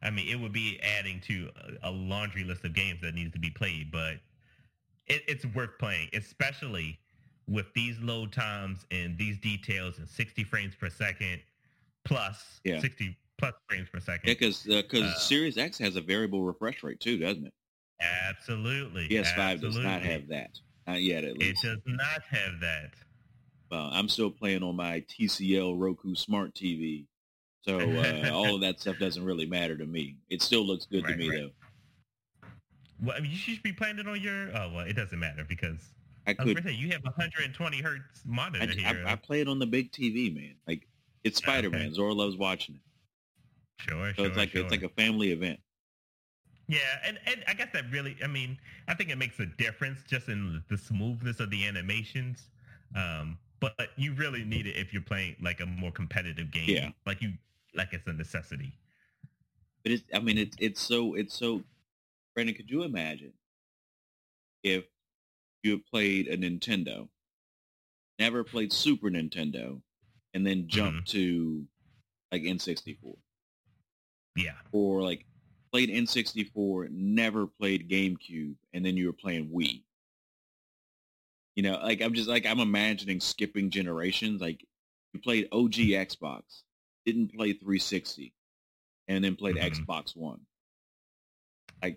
[0.01, 1.49] I mean, it would be adding to
[1.83, 4.15] a, a laundry list of games that needs to be played, but
[5.07, 6.99] it, it's worth playing, especially
[7.47, 11.41] with these load times and these details and 60 frames per second
[12.05, 12.79] plus Yeah.
[12.79, 14.27] 60 plus frames per second.
[14.27, 17.53] Yeah, because because Uh, Series X has a variable refresh rate too, doesn't it?
[18.01, 19.07] Absolutely.
[19.09, 20.59] PS5 does not have that.
[20.87, 21.63] Not yet, at least.
[21.63, 22.91] It does not have that.
[23.71, 27.05] Well, I'm still playing on my TCL Roku Smart TV,
[27.61, 30.17] so uh, all of that stuff doesn't really matter to me.
[30.29, 31.39] It still looks good to me right.
[31.39, 32.47] though.
[33.01, 34.49] Well, I mean, you should be playing it on your.
[34.55, 35.79] Oh well, it doesn't matter because
[36.27, 36.63] I could.
[36.63, 39.03] say you have a 120 hertz monitor I, here.
[39.07, 40.55] I, I play it on the big TV, man.
[40.67, 40.87] Like
[41.23, 41.93] it's Spider Man.
[41.93, 42.81] Zora loves watching it,
[43.89, 44.61] sure, so sure, it's like sure.
[44.61, 45.59] it's like a family event.
[46.67, 48.15] Yeah, and and I guess that really.
[48.23, 48.57] I mean,
[48.87, 52.49] I think it makes a difference just in the smoothness of the animations.
[52.95, 56.67] Um, but you really need it if you're playing like a more competitive game.
[56.67, 56.89] Yeah.
[57.05, 57.33] like you
[57.73, 58.73] like it's a necessity.
[59.83, 61.63] But it's, I mean, it's it's so it's so.
[62.33, 63.33] Brandon, could you imagine
[64.63, 64.85] if
[65.61, 67.07] you had played a Nintendo,
[68.19, 69.81] never played Super Nintendo,
[70.33, 71.65] and then jumped to
[72.31, 73.15] like N64?
[74.35, 74.53] Yeah.
[74.71, 75.25] or like
[75.73, 79.81] played N64, never played GameCube, and then you were playing Wii.
[81.55, 84.39] You know, like I'm just like I'm imagining skipping generations.
[84.39, 84.63] Like
[85.13, 86.61] you played OG Xbox,
[87.05, 88.33] didn't play 360,
[89.07, 89.71] and then played Mhm.
[89.71, 90.39] Xbox One.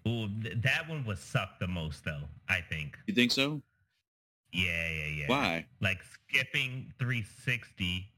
[0.09, 2.24] Ooh, th- that one was sucked the most though.
[2.49, 2.99] I think.
[3.07, 3.62] You think so?
[4.53, 5.27] Yeah, yeah, yeah.
[5.29, 5.66] Why?
[5.81, 8.11] Like skipping 360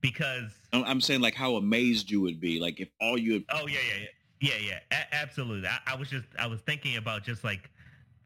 [0.00, 3.66] because I'm saying like how amazed you would be, like if all you had oh
[3.66, 4.06] yeah, yeah,
[4.40, 4.98] yeah, yeah, yeah.
[4.98, 5.68] A- absolutely.
[5.68, 7.70] I, I was just I was thinking about just like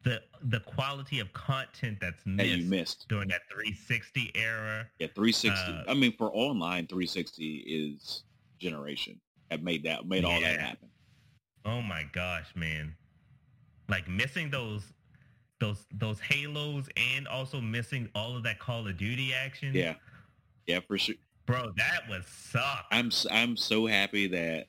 [0.03, 3.05] the the quality of content that's that missed, you missed.
[3.09, 4.87] during that 360 era.
[4.99, 5.71] Yeah, 360.
[5.71, 8.23] Uh, I mean, for online, 360 is
[8.59, 9.19] generation.
[9.49, 10.89] That made that made all that happen.
[11.65, 12.95] Oh my gosh, man!
[13.89, 14.83] Like missing those
[15.59, 19.71] those those halos and also missing all of that Call of Duty action.
[19.73, 19.95] Yeah,
[20.67, 21.15] yeah, for sure.
[21.45, 22.85] Bro, that was suck.
[22.91, 24.67] I'm I'm so happy that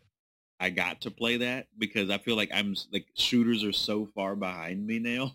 [0.61, 4.37] I got to play that because I feel like I'm like shooters are so far
[4.37, 5.33] behind me now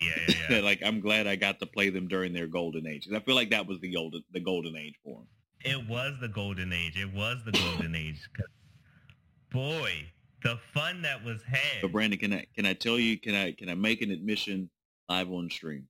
[0.00, 0.60] yeah, yeah, yeah.
[0.60, 3.08] like I'm glad I got to play them during their golden age.
[3.14, 5.28] I feel like that was the golden the golden age for them.
[5.64, 6.96] It was the golden age.
[6.96, 8.20] It was the golden age.
[9.50, 10.06] Boy,
[10.42, 11.82] the fun that was had.
[11.82, 14.70] But Brandon, can I can I tell you can I can I make an admission
[15.08, 15.88] live on stream?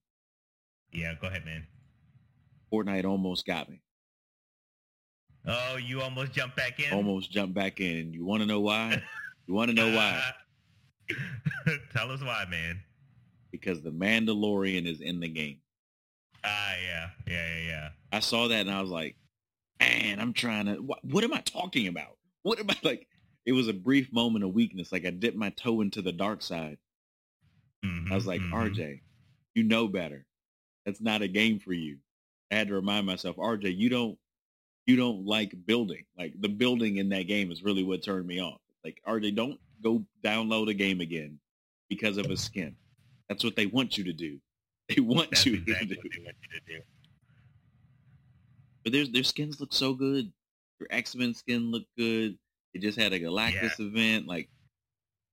[0.92, 1.66] yeah, go ahead, man.
[2.72, 3.82] Fortnite almost got me.
[5.46, 6.92] Oh, you almost jumped back in.
[6.92, 8.12] Almost jumped back in.
[8.12, 9.02] You want to know why?
[9.46, 10.20] You want to know why?
[11.92, 12.80] Tell us why, man.
[13.52, 15.58] Because the Mandalorian is in the game.
[16.44, 17.88] Ah, yeah, yeah, yeah, yeah.
[18.12, 19.16] I saw that and I was like,
[19.80, 22.16] man, I'm trying to, what, what am I talking about?
[22.42, 23.06] What am I like?
[23.44, 24.90] It was a brief moment of weakness.
[24.92, 26.78] Like I dipped my toe into the dark side.
[27.84, 28.52] Mhm, I was like, mhm.
[28.52, 29.00] RJ,
[29.54, 30.26] you know better.
[30.84, 31.98] That's not a game for you.
[32.50, 34.18] I had to remind myself, RJ, you don't,
[34.86, 36.04] you don't like building.
[36.18, 38.60] Like the building in that game is really what turned me off.
[38.84, 41.38] Like RJ, don't go download a game again
[41.88, 42.76] because of a skin.
[43.28, 44.38] That's what they want you to do.
[44.94, 46.08] They want That's you exactly to do.
[46.16, 46.80] they want you to do.
[48.84, 50.32] But their their skins look so good.
[50.78, 52.38] Your X Men skin looked good.
[52.72, 54.28] They just had a Galactus event.
[54.28, 54.48] Like,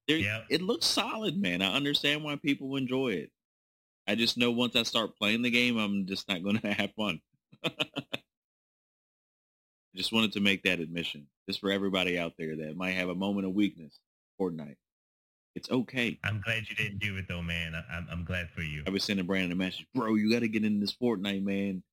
[0.08, 0.46] Yep.
[0.50, 1.62] it looks solid, man.
[1.62, 3.32] I understand why people enjoy it.
[4.08, 6.92] I just know once I start playing the game, I'm just not going to have
[6.96, 7.22] fun.
[9.96, 13.16] Just wanted to make that admission, just for everybody out there that might have a
[13.16, 14.00] moment of weakness.
[14.42, 14.78] Fortnite,
[15.56, 16.20] it's okay.
[16.24, 17.76] I'm glad you didn't do it though, man.
[17.76, 18.84] I, I'm, I'm glad for you.
[18.88, 20.16] I was sending Brandon a message, bro.
[20.16, 21.84] You got to get in this Fortnite, man.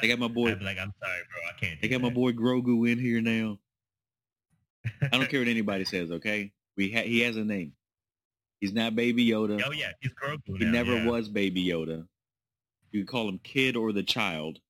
[0.00, 0.56] They got my boy.
[0.60, 1.42] Like, I'm sorry, bro.
[1.48, 1.82] I can't.
[1.82, 3.58] They got my boy Grogu in here now.
[5.02, 6.10] I don't care what anybody says.
[6.10, 7.72] Okay, we ha- he has a name.
[8.60, 9.62] He's not Baby Yoda.
[9.66, 11.06] Oh yeah, he's Grogu he now, never yeah.
[11.06, 12.06] was Baby Yoda.
[12.90, 14.60] You can call him Kid or the Child,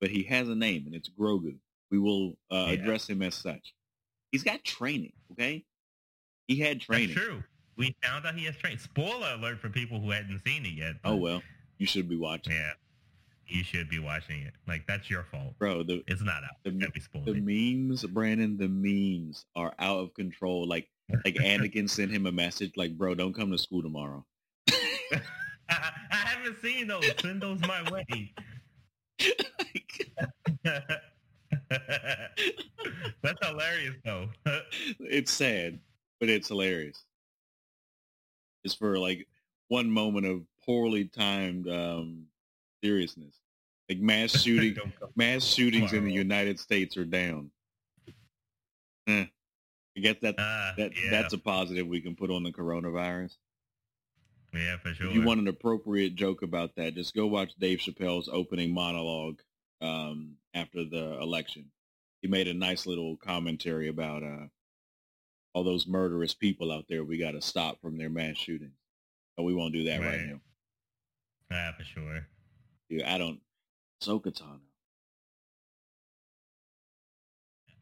[0.00, 1.56] but he has a name, and it's Grogu.
[1.90, 2.72] We will uh, Yeah.
[2.74, 3.74] address him as such.
[4.32, 5.12] He's got training.
[5.32, 5.64] Okay,
[6.48, 7.14] he had That's training.
[7.16, 7.42] true.
[7.76, 8.78] We found out he has training.
[8.78, 10.94] Spoiler alert for people who hadn't seen it yet.
[11.04, 11.42] Oh well,
[11.78, 12.72] you should be watching, Yeah,
[13.46, 14.54] you should be watching it.
[14.66, 15.58] Like that's your fault.
[15.58, 15.82] bro.
[15.82, 16.56] The It's not out.
[16.64, 16.70] The-
[17.24, 18.56] the memes, Brandon.
[18.56, 20.66] The memes are out of control.
[20.66, 20.88] Like
[21.24, 24.24] like Anakin sent him a message like, "Bro, don't come to school tomorrow."
[24.70, 25.20] I,
[25.70, 27.04] I haven't seen those.
[27.20, 28.32] Send those my way.
[33.22, 34.28] That's hilarious though.
[35.00, 35.78] it's sad,
[36.20, 37.04] but it's hilarious.
[38.64, 39.26] Just for like
[39.68, 42.24] one moment of poorly timed um,
[42.82, 43.40] seriousness,
[43.88, 44.76] like mass shooting,
[45.16, 47.50] mass shootings in the United States are down.
[49.08, 49.26] Eh.
[49.96, 53.36] I guess that Ah, that yeah, that's a positive we can put on the coronavirus.
[54.52, 55.08] yeah, for sure.
[55.08, 59.40] If you want an appropriate joke about that, just go watch Dave Chappelle's opening monologue
[59.80, 61.66] um, after the election.
[62.22, 64.46] He made a nice little commentary about uh,
[65.54, 68.72] all those murderous people out there we got to stop from their mass shootings.
[69.36, 70.26] But we won't do that right, Right.
[70.28, 70.40] now.
[71.52, 72.26] ah, for sure.
[72.88, 73.40] Dude, I don't.
[74.00, 74.60] So Katana.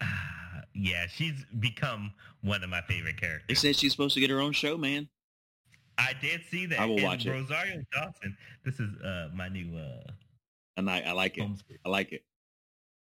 [0.01, 3.47] Ah, yeah, she's become one of my favorite characters.
[3.49, 5.09] They said she's supposed to get her own show, man.
[5.97, 6.81] I did see that.
[6.81, 7.31] I will And watch it.
[7.31, 8.37] Rosario Dawson.
[8.65, 10.11] This is uh, my new uh,
[10.77, 11.49] And I, I like it.
[11.85, 12.25] I like it.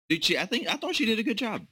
[0.10, 0.38] Did she?
[0.38, 1.66] I think I thought she did a good job.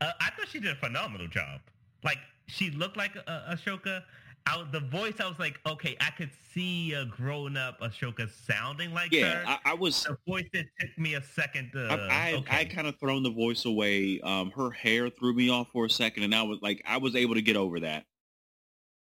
[0.00, 1.60] Uh, I thought she did a phenomenal job.
[2.04, 4.02] Like she looked like uh, Ahsoka.
[4.48, 9.10] I, the voice, I was like, okay, I could see a grown-up Ahsoka sounding like
[9.10, 9.44] Yeah, her.
[9.44, 10.04] I, I was.
[10.04, 11.88] the voice it took me a second to.
[11.90, 12.56] I I, okay.
[12.58, 14.20] I kind of thrown the voice away.
[14.20, 17.16] Um, her hair threw me off for a second, and I was like, I was
[17.16, 18.04] able to get over that.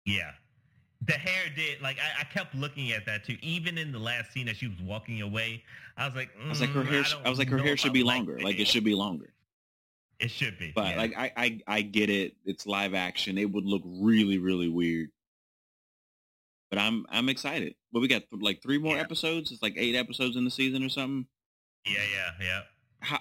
[0.04, 0.30] Yeah.
[1.04, 3.36] The hair did like I, I kept looking at that too.
[3.42, 5.64] Even in the last scene as she was walking away,
[5.96, 7.04] I was like, I was like, her "Mm, hair.
[7.24, 8.36] I I was like, her hair should be longer.
[8.36, 9.32] the Like it should be longer.
[10.20, 10.70] It should be.
[10.74, 10.96] But yeah.
[10.96, 12.36] like I, I I get it.
[12.44, 13.36] It's live action.
[13.38, 15.10] It would look really really weird.
[16.70, 17.74] But I'm I'm excited.
[17.92, 19.02] But we got like three more Yeah.
[19.02, 19.50] episodes.
[19.50, 21.26] It's like eight episodes in the season or something.
[21.84, 22.60] yeah, yeah, yeah.
[23.00, 23.18] How,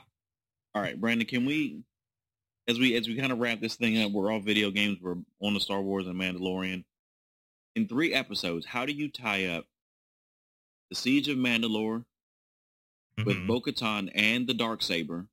[0.76, 1.82] all right, Brandon, can we
[2.68, 5.18] as we as we kind of wrap this thing up, we're all video games, we're
[5.42, 6.84] on the Star Wars and Mandalorian.
[7.76, 9.68] In three episodes, how do you tie up
[10.90, 12.06] the Siege of Mandalore
[13.26, 15.28] with Mhm, Bo-Katan and the Dark Saber?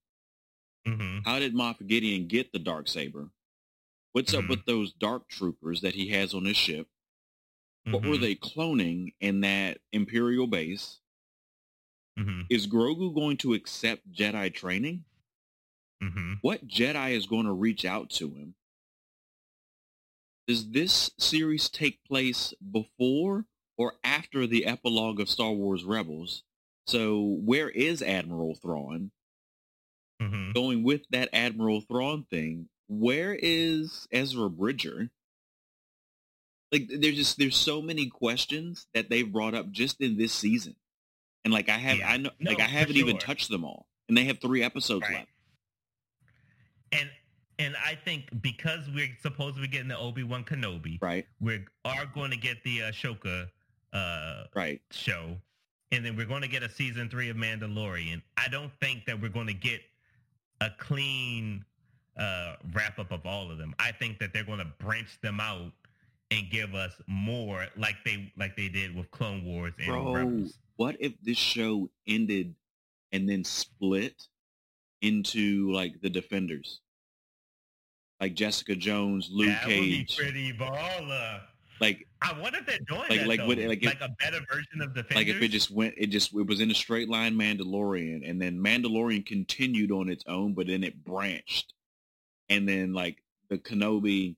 [0.85, 1.21] mhm.
[1.25, 3.31] How did Moff Gideon get the Dark Saber?
[4.13, 4.49] What's up Mhm.
[4.49, 6.89] with those Dark Troopers that he has on his ship?
[7.91, 11.01] What were Mhm, they cloning in that Imperial base?
[12.17, 15.07] mhm, Is Grogu going to accept Jedi training?
[16.01, 16.41] mhm.
[16.41, 18.57] What Jedi is going to reach out to him?
[20.49, 23.45] Does this series take place before
[23.77, 26.43] or after the epilogue of Star Wars Rebels?
[26.87, 29.11] So where is Admiral Thrawn?
[30.23, 30.55] Mhm.
[30.55, 35.11] Going with that Admiral Thrawn thing, where is Ezra Bridger?
[36.73, 40.77] Like there's just there's so many questions that they've brought up just in this season.
[41.45, 42.11] And like I have yeah.
[42.11, 43.87] I know no, like I haven't even touched them all.
[44.09, 45.19] And they have three episodes Right.
[45.19, 45.31] left.
[46.91, 47.11] And
[47.59, 51.65] and I think because we're supposed to be getting the Obi Wan Kenobi, Right, we
[51.85, 53.49] are going to get the Ahsoka
[53.93, 54.81] uh, right.
[54.91, 55.37] show,
[55.93, 58.23] and then we're going to get a season three of Mandalorian.
[58.37, 59.81] I don't think that we're going to get
[60.61, 61.65] a clean
[62.19, 63.75] uh, wrap up of all of them.
[63.79, 65.73] I think that they're going to branch them out
[66.31, 70.59] and give us more, like they like they did with Clone Wars and Bro, Rebels.
[70.77, 72.55] what if this show ended
[73.13, 74.29] and then split
[75.01, 76.81] into like the Defenders?
[78.21, 80.17] Like Jessica Jones, Luke that Cage.
[80.19, 81.41] would be pretty baller.
[81.81, 84.41] Like I wonder if they're doing Like- that like what- like like, if- a better
[84.53, 85.15] version of Defenders.
[85.17, 88.43] like if it just went it just it was in a straight line Mandalorian and
[88.43, 91.75] then Mandalorian continued on its own, but then it branched.
[92.49, 94.35] And then like the Kenobi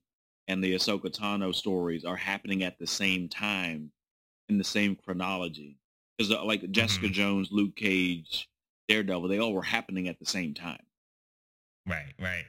[0.47, 3.91] and the Ahsoka Tano stories are happening at the same time
[4.49, 5.77] in the same chronology.
[6.17, 7.13] Because like Jessica Mhm.
[7.13, 8.47] Jones, Luke Cage,
[8.87, 10.85] Daredevil, they all were happening at the same time.
[11.87, 12.45] right, right.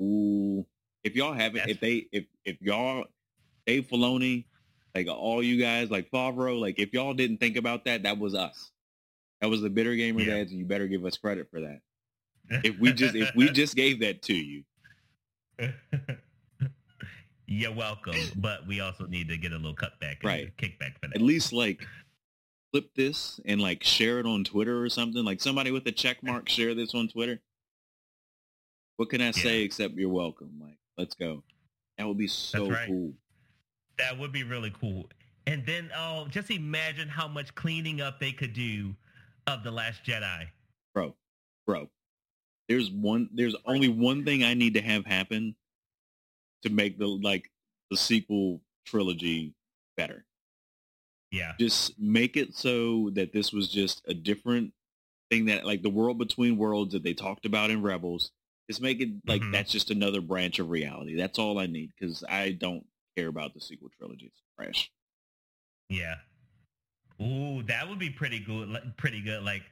[0.00, 0.64] Ooh.
[1.06, 3.04] If y'all haven't, That's- if they, if if y'all,
[3.64, 4.44] Dave Filoni,
[4.94, 8.34] like all you guys, like Favreau, like if y'all didn't think about that, that was
[8.34, 8.72] us.
[9.40, 10.34] That was the Bitter Gamer Yeah.
[10.36, 11.80] Dads, and you better give us credit for that.
[12.64, 14.64] If we just, if we just gave that to you,
[17.48, 20.56] You're welcome, but we also need to get a little cutback, Right.
[20.56, 21.14] Kickback for that.
[21.14, 21.80] at least like
[22.72, 25.24] flip this and like share it on Twitter or something.
[25.24, 27.40] Like somebody with a check mark share this on Twitter.
[28.96, 30.52] What can I say except you're welcome?
[30.60, 31.42] Like, let's go.
[31.98, 32.88] That would be so right.
[32.88, 33.12] cool.
[33.98, 35.08] That would be really cool.
[35.46, 38.94] And then, oh, just imagine how much cleaning up they could do
[39.46, 40.48] of the Last Jedi.
[40.94, 41.14] bro,
[41.66, 41.88] bro.
[42.68, 43.30] There's one.
[43.32, 45.54] There's only one thing I need to have happen
[46.62, 47.50] to make the like
[47.90, 49.54] the sequel trilogy
[49.96, 50.24] better.
[51.30, 54.72] Yeah, Just make it so that this was just a different
[55.30, 58.30] thing that like the world between worlds that they talked about in Rebels.
[58.68, 59.52] Just make it like Mhm.
[59.52, 61.14] that's just another branch of reality.
[61.14, 62.84] That's all I need because I don't
[63.16, 64.26] care about the sequel trilogy.
[64.26, 64.90] It's trash.
[65.88, 66.16] yeah.
[67.22, 68.68] Ooh, that would be pretty good.
[68.68, 69.42] Like, pretty good.
[69.42, 69.62] Like,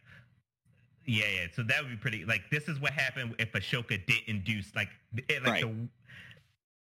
[1.07, 1.47] yeah, yeah.
[1.55, 2.25] So that would be pretty.
[2.25, 4.89] Like, this is what happened if Ahsoka didn't do like,
[5.29, 5.61] it, like Right.
[5.63, 5.89] the.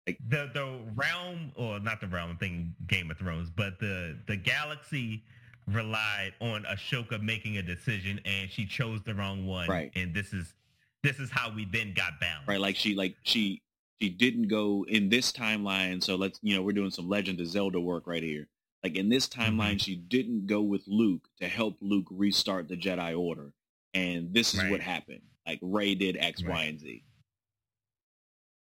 [0.07, 4.37] Like- the the realm or not the realm thing Game of Thrones, but the the
[4.37, 5.23] galaxy
[5.69, 9.69] relied on Ahsoka making a decision and she chose the wrong one.
[9.69, 9.93] Right.
[9.95, 10.55] And this is
[11.03, 12.49] this is how we then got balanced.
[12.49, 12.61] right?
[12.61, 13.63] Like she like she
[14.01, 16.03] she didn't go in this timeline.
[16.03, 18.49] So let's you know we're doing some Legend of Zelda work right here.
[18.83, 19.77] Like in this timeline, mm-hmm.
[19.79, 23.53] she didn't go with Luke to help Luke restart the Jedi Order,
[23.95, 25.23] and this is what happened.
[25.47, 26.69] Like Rey did X, Y, Right.
[26.69, 27.05] and Z.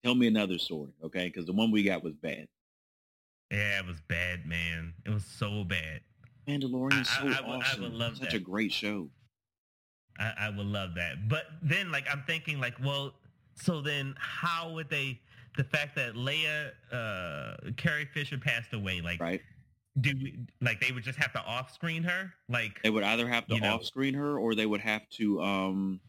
[0.04, 1.28] Tell me another story, okay?
[1.28, 2.48] Because the one we got was bad.
[3.52, 4.94] Yeah, it was bad, man.
[5.06, 6.02] It was so bad.
[6.48, 7.82] Mandalorian, I- so I- I would- I awesome.
[7.84, 8.34] would love Such that.
[8.36, 9.10] a great show.
[10.20, 11.28] I, I would love that.
[11.28, 13.14] But then, like, I'm thinking, like, well,
[13.56, 15.20] so then how would they?
[15.58, 19.42] The fact that Leia, uh, Carrie Fisher passed away, like, Right?
[20.02, 23.46] do we, like they would just have to off-screen her, like, They would either have
[23.48, 26.00] to off-screen her, or they would have to um,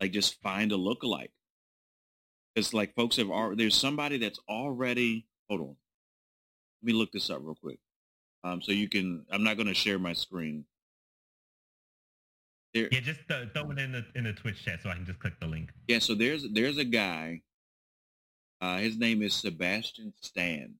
[0.00, 1.30] like just find a lookalike.
[2.54, 5.26] Because like folks have already, there's somebody that's already.
[5.48, 5.76] Hold on,
[6.82, 7.78] let me look this up real quick.
[8.44, 9.24] Um, so you can.
[9.30, 10.64] I'm not going to share my screen.
[12.74, 15.06] There, yeah, just th- throw it in the in the Twitch chat so I can
[15.06, 15.70] just click the link.
[15.88, 15.98] yeah.
[15.98, 17.42] So there's there's a guy.
[18.60, 20.74] Uh, his name is Sebastian Stan,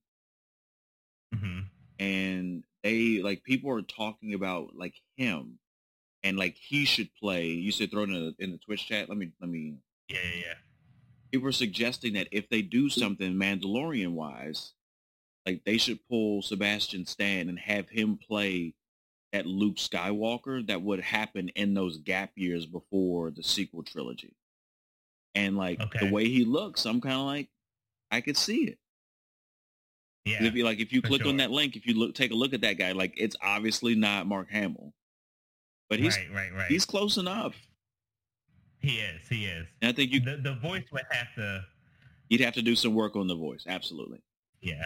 [1.33, 1.61] hmm
[1.99, 5.59] and they like people are talking about like him,
[6.23, 7.47] and like he should play.
[7.47, 9.09] You should throw it in the in the Twitch chat.
[9.09, 9.75] Let me let me
[10.09, 10.53] Yeah, yeah, yeah.
[11.31, 14.73] people are suggesting that if they do something Mandalorian wise,
[15.45, 18.75] like they should pull Sebastian Stan and have him play
[19.33, 24.35] that Luke Skywalker that would happen in those gap years before the sequel trilogy.
[25.35, 26.05] And like Okay.
[26.05, 27.49] the way he looks, I'm kind of like,
[28.11, 28.77] I could see it.
[30.25, 30.43] Yeah.
[30.43, 32.53] If you like, if you click on that link, if you look, take a look
[32.53, 34.93] at that guy, like it's obviously not Mark Hamill,
[35.89, 36.71] but he's right, right, right.
[36.71, 37.55] he's close enough.
[38.79, 39.27] he is.
[39.27, 39.67] He is.
[39.81, 41.65] And I think you the the voice would have to.
[42.29, 44.21] you'd have to do some work on the voice, absolutely.
[44.61, 44.85] Yeah.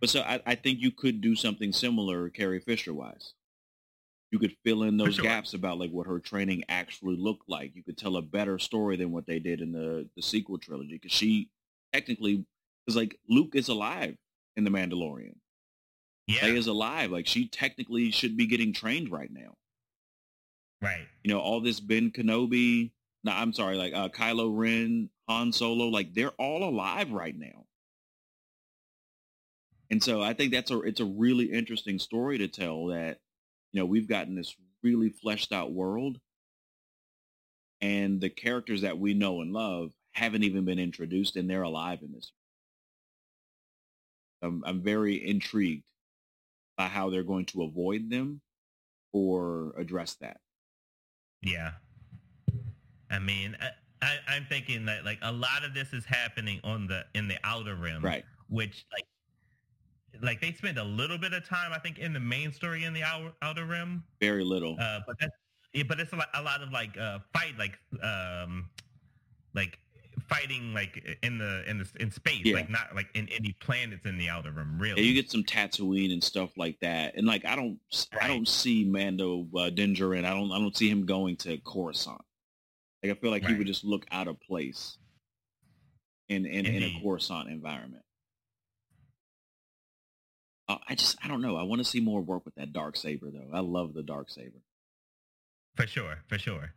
[0.00, 3.34] But so I, I think you could do something similar, Carrie Fisher wise.
[4.30, 5.24] You could fill in those sure.
[5.24, 7.74] gaps about like what her training actually looked like.
[7.74, 10.94] You could tell a better story than what they did in the the sequel trilogy
[10.94, 11.50] because she
[11.92, 12.44] technically
[12.86, 14.16] because like Luke is alive
[14.56, 15.34] in the Mandalorian.
[16.28, 16.42] Yeah.
[16.42, 17.10] Leia is alive.
[17.10, 19.54] Like she technically should be getting trained right now.
[20.80, 21.06] right.
[21.24, 22.92] You know, all this Ben Kenobi.
[23.22, 27.66] No, I'm sorry, like uh, Kylo Ren, Han Solo, like they're all alive right now.
[29.90, 33.18] And so I think that's a it's a really interesting story to tell that,
[33.72, 36.18] you know, we've gotten this really fleshed out world
[37.80, 42.00] and the characters that we know and love haven't even been introduced and they're alive
[42.02, 42.32] in this.
[44.42, 45.90] I'm, I'm very intrigued
[46.76, 48.40] by how they're going to avoid them
[49.12, 50.40] or address that.
[51.42, 51.72] Yeah.
[53.10, 53.70] I mean, I,
[54.02, 57.36] I, I'm thinking that like a lot of this is happening on the in the
[57.44, 58.24] outer rim, Right.
[58.48, 59.04] Which like,
[60.22, 62.92] like they spend a little bit of time, I think, in the main story in
[62.92, 64.76] the outer, outer rim, Very little.
[64.80, 65.32] uh, but that's
[65.72, 68.68] yeah, but it's a lot, a lot of like uh, fight, like um,
[69.54, 69.78] like
[70.28, 72.56] fighting like in the in the in space, Yeah.
[72.56, 75.00] like not like in any planets in the outer rim, really.
[75.00, 77.78] Yeah, you get some Tatooine and stuff like that, and like I don't,
[78.20, 80.24] I don't see Mando uh, Din Djarin.
[80.24, 82.20] I don't, I don't see him going to Coruscant.
[83.02, 84.98] Like I feel like he would just look out of place
[86.28, 88.02] in in, in a Coruscant environment.
[90.70, 91.56] Uh, I just, I don't know.
[91.56, 93.48] I want to see more work with that dark saber, though.
[93.52, 94.60] I love the dark saber.
[95.74, 96.72] For sure, for sure.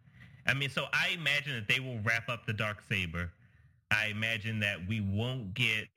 [0.48, 3.32] I mean, so I imagine that they will wrap up the dark saber.
[3.92, 5.88] I imagine that we won't get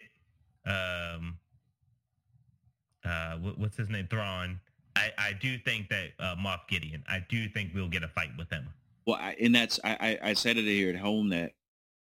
[0.66, 1.38] um
[3.04, 4.60] uh what's his name Thrawn.
[4.94, 7.02] I I do think that uh, Moff Gideon.
[7.08, 8.68] I do think we'll get a fight with him.
[9.06, 11.52] Well, I, and that's I, I I said it here at home that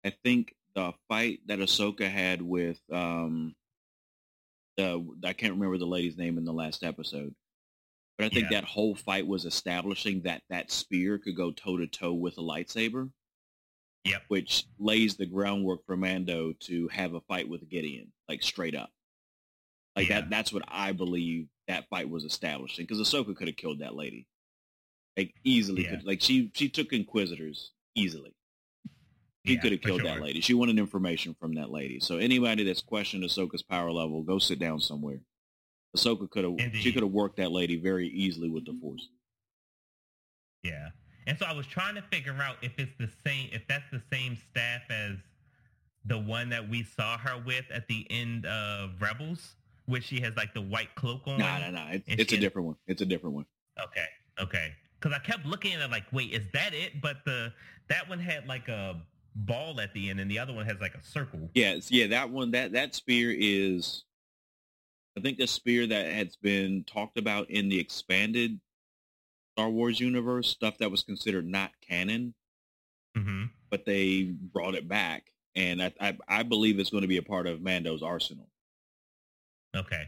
[0.03, 3.55] I think the fight that Ahsoka had with um
[4.77, 7.35] the I can't remember the lady's name in the last episode,
[8.17, 8.61] but I think Yeah.
[8.61, 12.41] that whole fight was establishing that that spear could go toe to toe with a
[12.41, 13.11] lightsaber,
[14.05, 14.23] Yep.
[14.29, 18.91] which lays the groundwork for Mando to have a fight with Gideon, like straight up.
[19.95, 20.21] Like Yeah.
[20.21, 23.95] that that's what I believe that fight was establishing because Ahsoka could have killed that
[23.95, 24.27] lady,
[25.17, 25.83] like easily.
[25.83, 25.95] Yeah.
[25.97, 28.33] Could, like she she took Inquisitors easily.
[29.47, 30.41] He Yeah, could have killed that lady.
[30.41, 31.99] She wanted information from that lady.
[31.99, 35.21] So anybody that's questioned Ahsoka's power level, go sit down somewhere.
[35.95, 39.07] Ahsoka could have she could have worked that lady very easily with the Force.
[40.63, 40.89] Yeah.
[41.27, 44.01] And so I was trying to figure out if it's the same if that's the
[44.11, 45.17] same staff as
[46.05, 50.35] the one that we saw her with at the end of Rebels, which she has
[50.35, 51.37] like the white cloak on.
[51.37, 51.85] No, no, no.
[51.91, 52.75] It's, it's a different one.
[52.85, 53.45] It's a different one.
[53.81, 54.05] Okay,
[54.41, 54.73] okay.
[54.99, 57.01] Because I kept looking at it like, wait, is that it?
[57.01, 57.53] But the
[57.89, 59.01] that one had like a
[59.45, 61.49] ball at the end, and the other one has like a circle.
[61.53, 62.07] Yeah, it's- yeah.
[62.07, 64.03] That one, that that spear is,
[65.17, 68.59] I think, the spear that has been talked about in the expanded
[69.55, 72.33] Star Wars universe stuff that was considered not canon,
[73.15, 77.17] hmm but they brought it back, and I I, I believe it's going to be
[77.17, 78.49] a part of Mando's arsenal.
[79.75, 80.07] Okay.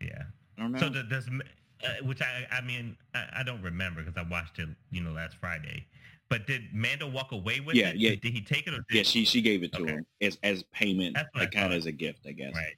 [0.00, 0.22] Yeah.
[0.56, 0.78] I don't know.
[0.78, 4.58] So the, does uh, which I I mean I, I don't remember because I watched
[4.58, 5.86] it you know last Friday.
[6.30, 7.96] But did Mando walk away with Yeah, it?
[7.96, 8.10] yeah.
[8.10, 9.92] Did he take it or yeah, she she gave it to Okay.
[9.92, 12.54] him as as payment, like kind of as a gift, I guess.
[12.54, 12.76] right?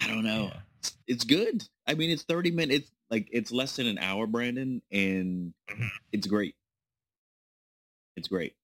[0.00, 0.50] I don't know.
[0.52, 0.60] Yeah.
[0.80, 1.68] It's, it's good.
[1.86, 2.90] I mean, it's thirty minutes.
[3.10, 5.88] Like it's less than an hour, Brandon, and Mhm.
[6.12, 6.56] it's great.
[8.16, 8.54] It's great.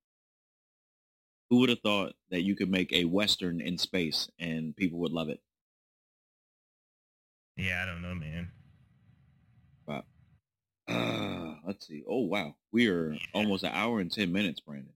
[1.51, 5.13] Who would have thought that you could make a western in space and people would
[5.13, 5.43] love it?
[7.57, 8.53] Yeah, I don't know, man.
[10.91, 12.03] Uh, let's see.
[12.09, 14.93] Oh wow, we are almost an hour and ten minutes, Brandon.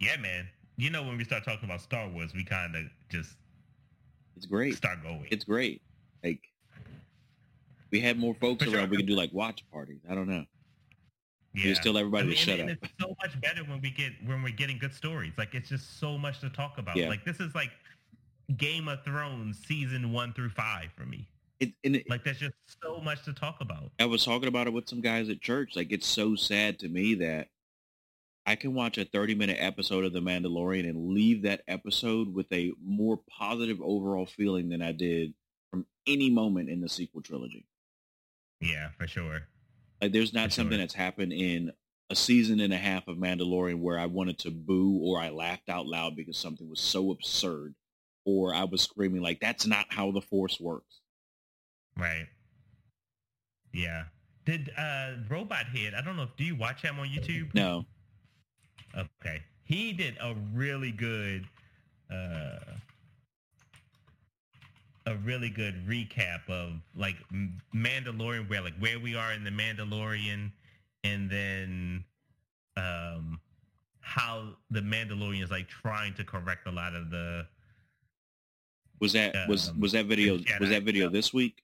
[0.00, 0.48] Yeah, man.
[0.76, 3.36] You know when we start talking about Star Wars, we kind of just
[4.36, 4.76] It's great.
[4.76, 5.26] start going.
[5.30, 5.82] It's great.
[6.22, 6.40] Like
[7.90, 8.78] we had more folks For sure.
[8.80, 10.00] around, we could do like watch parties.
[10.08, 10.44] I don't know.
[11.54, 11.64] yeah.
[11.64, 12.76] Just tell everybody I mean, to shut and, up.
[12.80, 15.32] and it's so much better when we get when we're getting good stories.
[15.36, 16.96] Like it's just so much to talk about.
[16.96, 17.08] Yeah.
[17.08, 17.70] Like this is like
[18.56, 21.26] Game of Thrones season one through five for me.
[21.60, 23.90] It, and it, Like there's just so much to talk about.
[23.98, 25.74] I was talking about it with some guys at church.
[25.74, 27.48] Like it's so sad to me that
[28.46, 32.50] I can watch a 30 minute episode of The Mandalorian and leave that episode with
[32.52, 35.34] a more positive overall feeling than I did
[35.70, 37.66] from any moment in the sequel trilogy.
[38.60, 39.42] Yeah, for sure.
[40.00, 40.78] Like there's not For something sure.
[40.78, 41.72] that's happened in
[42.10, 45.68] a season and a half of Mandalorian where I wanted to boo or I laughed
[45.68, 47.74] out loud because something was so absurd
[48.24, 51.00] or I was screaming like that's not how the force works.
[51.98, 52.26] Right.
[53.72, 54.04] Yeah.
[54.44, 57.52] Did uh Robot Head, I don't know if do you watch him on YouTube?
[57.54, 57.84] No.
[58.96, 59.42] Okay.
[59.64, 61.46] He did a really good
[62.10, 62.58] uh
[65.06, 67.16] a really good recap of like
[67.74, 70.50] Mandalorian where like where we are in the Mandalorian
[71.04, 72.04] and then
[72.76, 73.40] um
[74.00, 77.46] how the Mandalorian is like trying to correct a lot of the
[79.00, 81.62] Was that was Um, was that video was that video this week?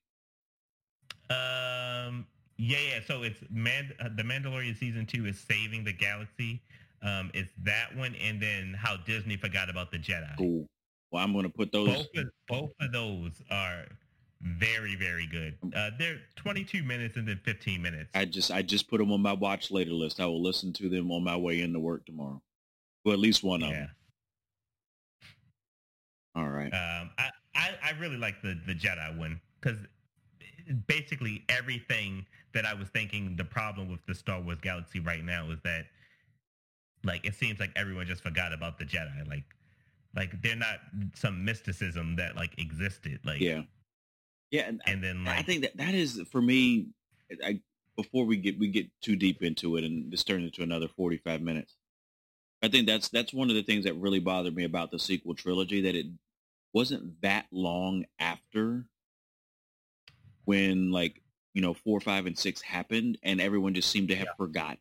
[1.30, 2.26] Um.
[2.56, 3.00] Yeah, yeah.
[3.06, 3.92] So it's Man.
[4.00, 6.62] Uh, the Mandalorian season two is saving the galaxy.
[7.02, 10.36] Um, it's that one, and then how Disney forgot about the Jedi.
[10.38, 10.66] Cool.
[11.10, 13.84] Well, I'm going to put those Both of, both of those are
[14.40, 15.56] very, very good.
[15.74, 18.10] Uh, they're 22 minutes and then 15 minutes.
[18.14, 20.18] I just I just put them on my watch later list.
[20.20, 22.42] I will listen to them on my way into work tomorrow.
[23.04, 23.80] Well, at least one of yeah.
[23.80, 23.90] them.
[26.36, 26.72] All right.
[26.72, 29.78] Um, I, I, I really like the, the Jedi one because
[30.86, 35.50] basically everything that I was thinking the problem with the Star Wars galaxy right now
[35.50, 35.86] is that
[37.04, 39.28] like it seems like everyone just forgot about the Jedi.
[39.28, 39.44] Like
[40.14, 40.78] like they're not
[41.14, 43.20] some mysticism that like existed.
[43.24, 43.62] Like yeah.
[44.50, 46.88] Yeah, and and then like I think that that is for me.
[47.44, 47.60] I
[47.96, 51.16] before we get we get too deep into it and this turns into another forty
[51.16, 51.76] five minutes.
[52.62, 55.34] I think that's that's one of the things that really bothered me about the sequel
[55.34, 56.06] trilogy that it
[56.72, 58.86] wasn't that long after
[60.44, 61.22] when like
[61.52, 64.78] you know four, five, and six happened, and everyone just seemed to have forgotten.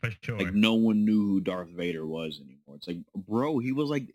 [0.00, 0.38] for sure.
[0.38, 2.76] Like no one knew who Darth Vader was anymore.
[2.76, 4.14] It's like, bro, he was like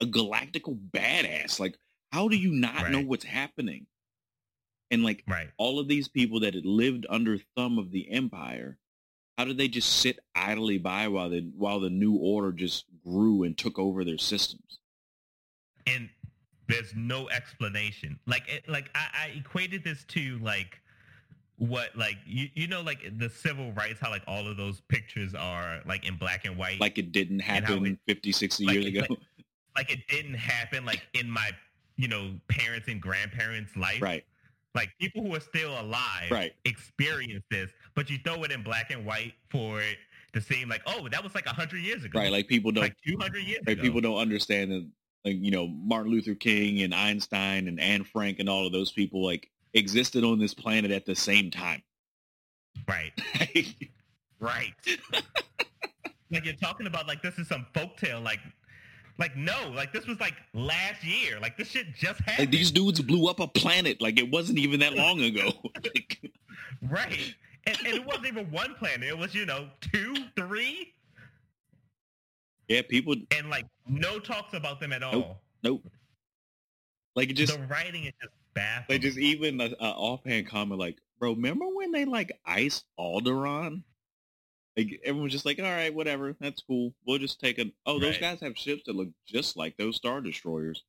[0.00, 1.58] a galactical badass.
[1.58, 1.76] Like,
[2.12, 3.86] how do you not know what's happening?
[4.90, 5.48] And like right.
[5.56, 8.78] all of these people that had lived under thumb of the empire,
[9.36, 13.42] how did they just sit idly by while the while the new order just grew
[13.42, 14.78] and took over their systems?
[15.86, 16.08] and
[16.68, 18.18] there's no explanation.
[18.26, 20.80] Like, it, like I, I equated this to like
[21.58, 25.34] what, like you, you know, like the civil rights, how like all of those pictures
[25.34, 28.86] are like in black and white, Like it didn't happen it- 50, 60 like- years
[28.86, 29.00] ago.
[29.08, 29.18] like-
[29.76, 31.50] like it didn't happen like in my,
[31.96, 34.00] you know, parents and grandparents' life.
[34.00, 34.24] right,
[34.74, 36.52] Like people who are still alive right.
[36.64, 39.96] experience this, but you throw it in black and white for it
[40.32, 42.30] to seem like, oh, that was like a hundred years ago, Right.
[42.30, 43.82] Like people don't like two hundred years right, ago.
[43.82, 44.88] people don't understand that
[45.24, 48.92] like, you know, Martin Luther King and Einstein and Anne Frank and all of those
[48.92, 51.82] people like existed on this planet at the same time.
[52.88, 53.12] Right,
[54.40, 54.74] right.
[56.30, 58.40] like you're talking about like this is some folktale, like,
[59.18, 62.40] like no, like this was like last year, like this shit just happened.
[62.40, 65.52] like these dudes blew up a planet like it wasn't even that long ago.
[65.84, 66.32] Like,
[66.90, 67.34] right,
[67.66, 70.92] and, and it wasn't even one planet; it was you know two, three,
[72.68, 75.40] yeah, people and like no talks about them at all.
[75.62, 75.82] nope.
[77.16, 78.96] Like it just the writing is just baffling.
[78.96, 83.82] Like just even a, a offhand comment like, bro, remember when they like iced Alderaan?
[84.76, 86.92] Like everyone's just like, all right, whatever, that's cool.
[87.06, 87.66] We'll just take a.
[87.86, 88.20] Oh, those Right.
[88.20, 90.82] guys have ships that look just like those star destroyers.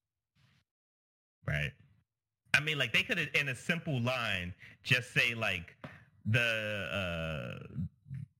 [1.47, 1.71] Right.
[2.55, 4.53] I mean, like they could in a simple line,
[4.83, 5.75] just say like
[6.25, 7.75] the uh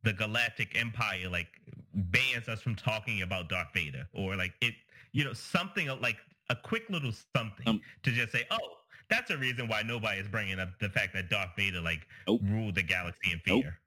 [0.04, 1.48] the Galactic Empire like
[1.96, 4.74] bans us from talking about Darth Vader, or like it,
[5.12, 6.18] you know, something like
[6.50, 8.78] a quick little something Um, to just say, oh,
[9.10, 12.42] that's a reason why nobody is bringing up the fact that Darth Vader like Nope.
[12.44, 13.64] ruled the galaxy in Nope.
[13.64, 13.80] fear.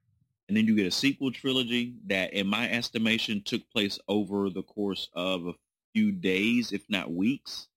[0.47, 4.63] And then you get a sequel trilogy that, in my estimation, took place over the
[4.63, 5.53] course of a
[5.93, 7.67] few days, if not weeks.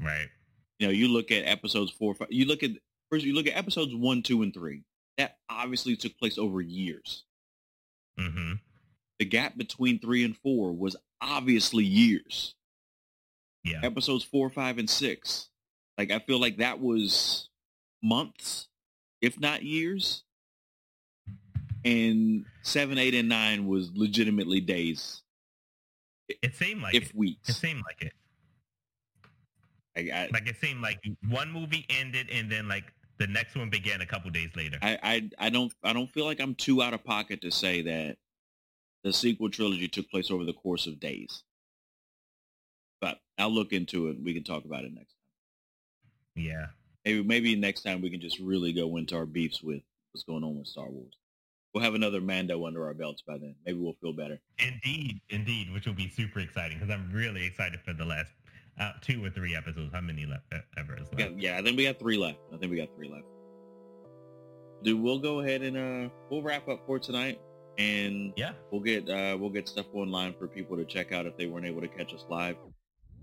[0.00, 0.28] Right.
[0.78, 2.70] You know, you look at episodes four, five, you look at
[3.10, 4.84] first, you look at episodes one, two, and three.
[5.18, 7.24] That obviously took place over years.
[8.18, 8.54] Mm-hmm.
[9.18, 12.54] The gap between three and four was obviously years.
[13.64, 13.80] Yeah.
[13.84, 15.48] episodes four, five, and six.
[15.96, 17.48] Like I feel like that was
[18.02, 18.66] months,
[19.20, 20.24] if not years.
[21.84, 25.22] And seven, eight, and nine was legitimately days,
[26.42, 27.36] It seemed like if it.
[27.46, 28.12] It seemed like it.
[29.96, 33.68] I, I, Like it seemed like one movie ended and then like the next one
[33.68, 34.78] began a couple days later.
[34.80, 37.82] I, I, I don't, I don't feel like I'm too out of pocket to say
[37.82, 38.16] that
[39.04, 41.42] the sequel trilogy took place over the course of days.
[43.00, 44.16] But I'll look into it.
[44.22, 46.44] We can talk about it next time.
[46.44, 46.66] yeah.
[47.04, 49.82] Maybe, maybe next time we can just really go into our beefs with
[50.12, 51.14] what's going on with Star Wars.
[51.74, 53.56] we'll have another Mando under our belts by then.
[53.66, 54.38] Maybe we'll feel better.
[54.60, 58.30] Indeed, indeed, which will be super exciting because I'm really excited for the last
[58.78, 59.92] uh, two or three episodes.
[59.92, 60.44] How many left
[60.78, 61.18] ever is left?
[61.18, 62.38] Yeah, yeah, I think we got three left.
[62.54, 63.24] I think we got three left.
[64.84, 67.40] Dude, we'll go ahead and uh we'll wrap up for tonight
[67.78, 68.52] and Yeah.
[68.70, 71.66] we'll get uh we'll get stuff online for people to check out if they weren't
[71.66, 72.56] able to catch us live.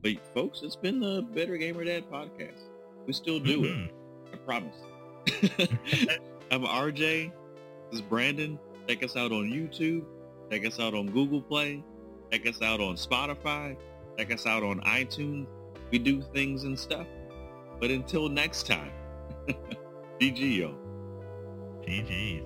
[0.02, 2.60] But folks, it's been the Better Gamer Dad podcast.
[3.06, 3.72] We still do it.
[3.72, 3.90] Mhm.
[4.34, 4.76] I promise.
[6.52, 7.32] I'm RJ.
[7.92, 8.58] This is Brandon.
[8.88, 10.04] Check us out on YouTube.
[10.52, 11.84] Check us out on Google Play.
[12.32, 13.76] Check us out on Spotify.
[14.18, 15.48] Check us out on iTunes.
[15.92, 17.08] We do things and stuff.
[17.80, 18.92] But until next time,
[20.20, 20.76] GG, yo.
[21.82, 22.46] GG's.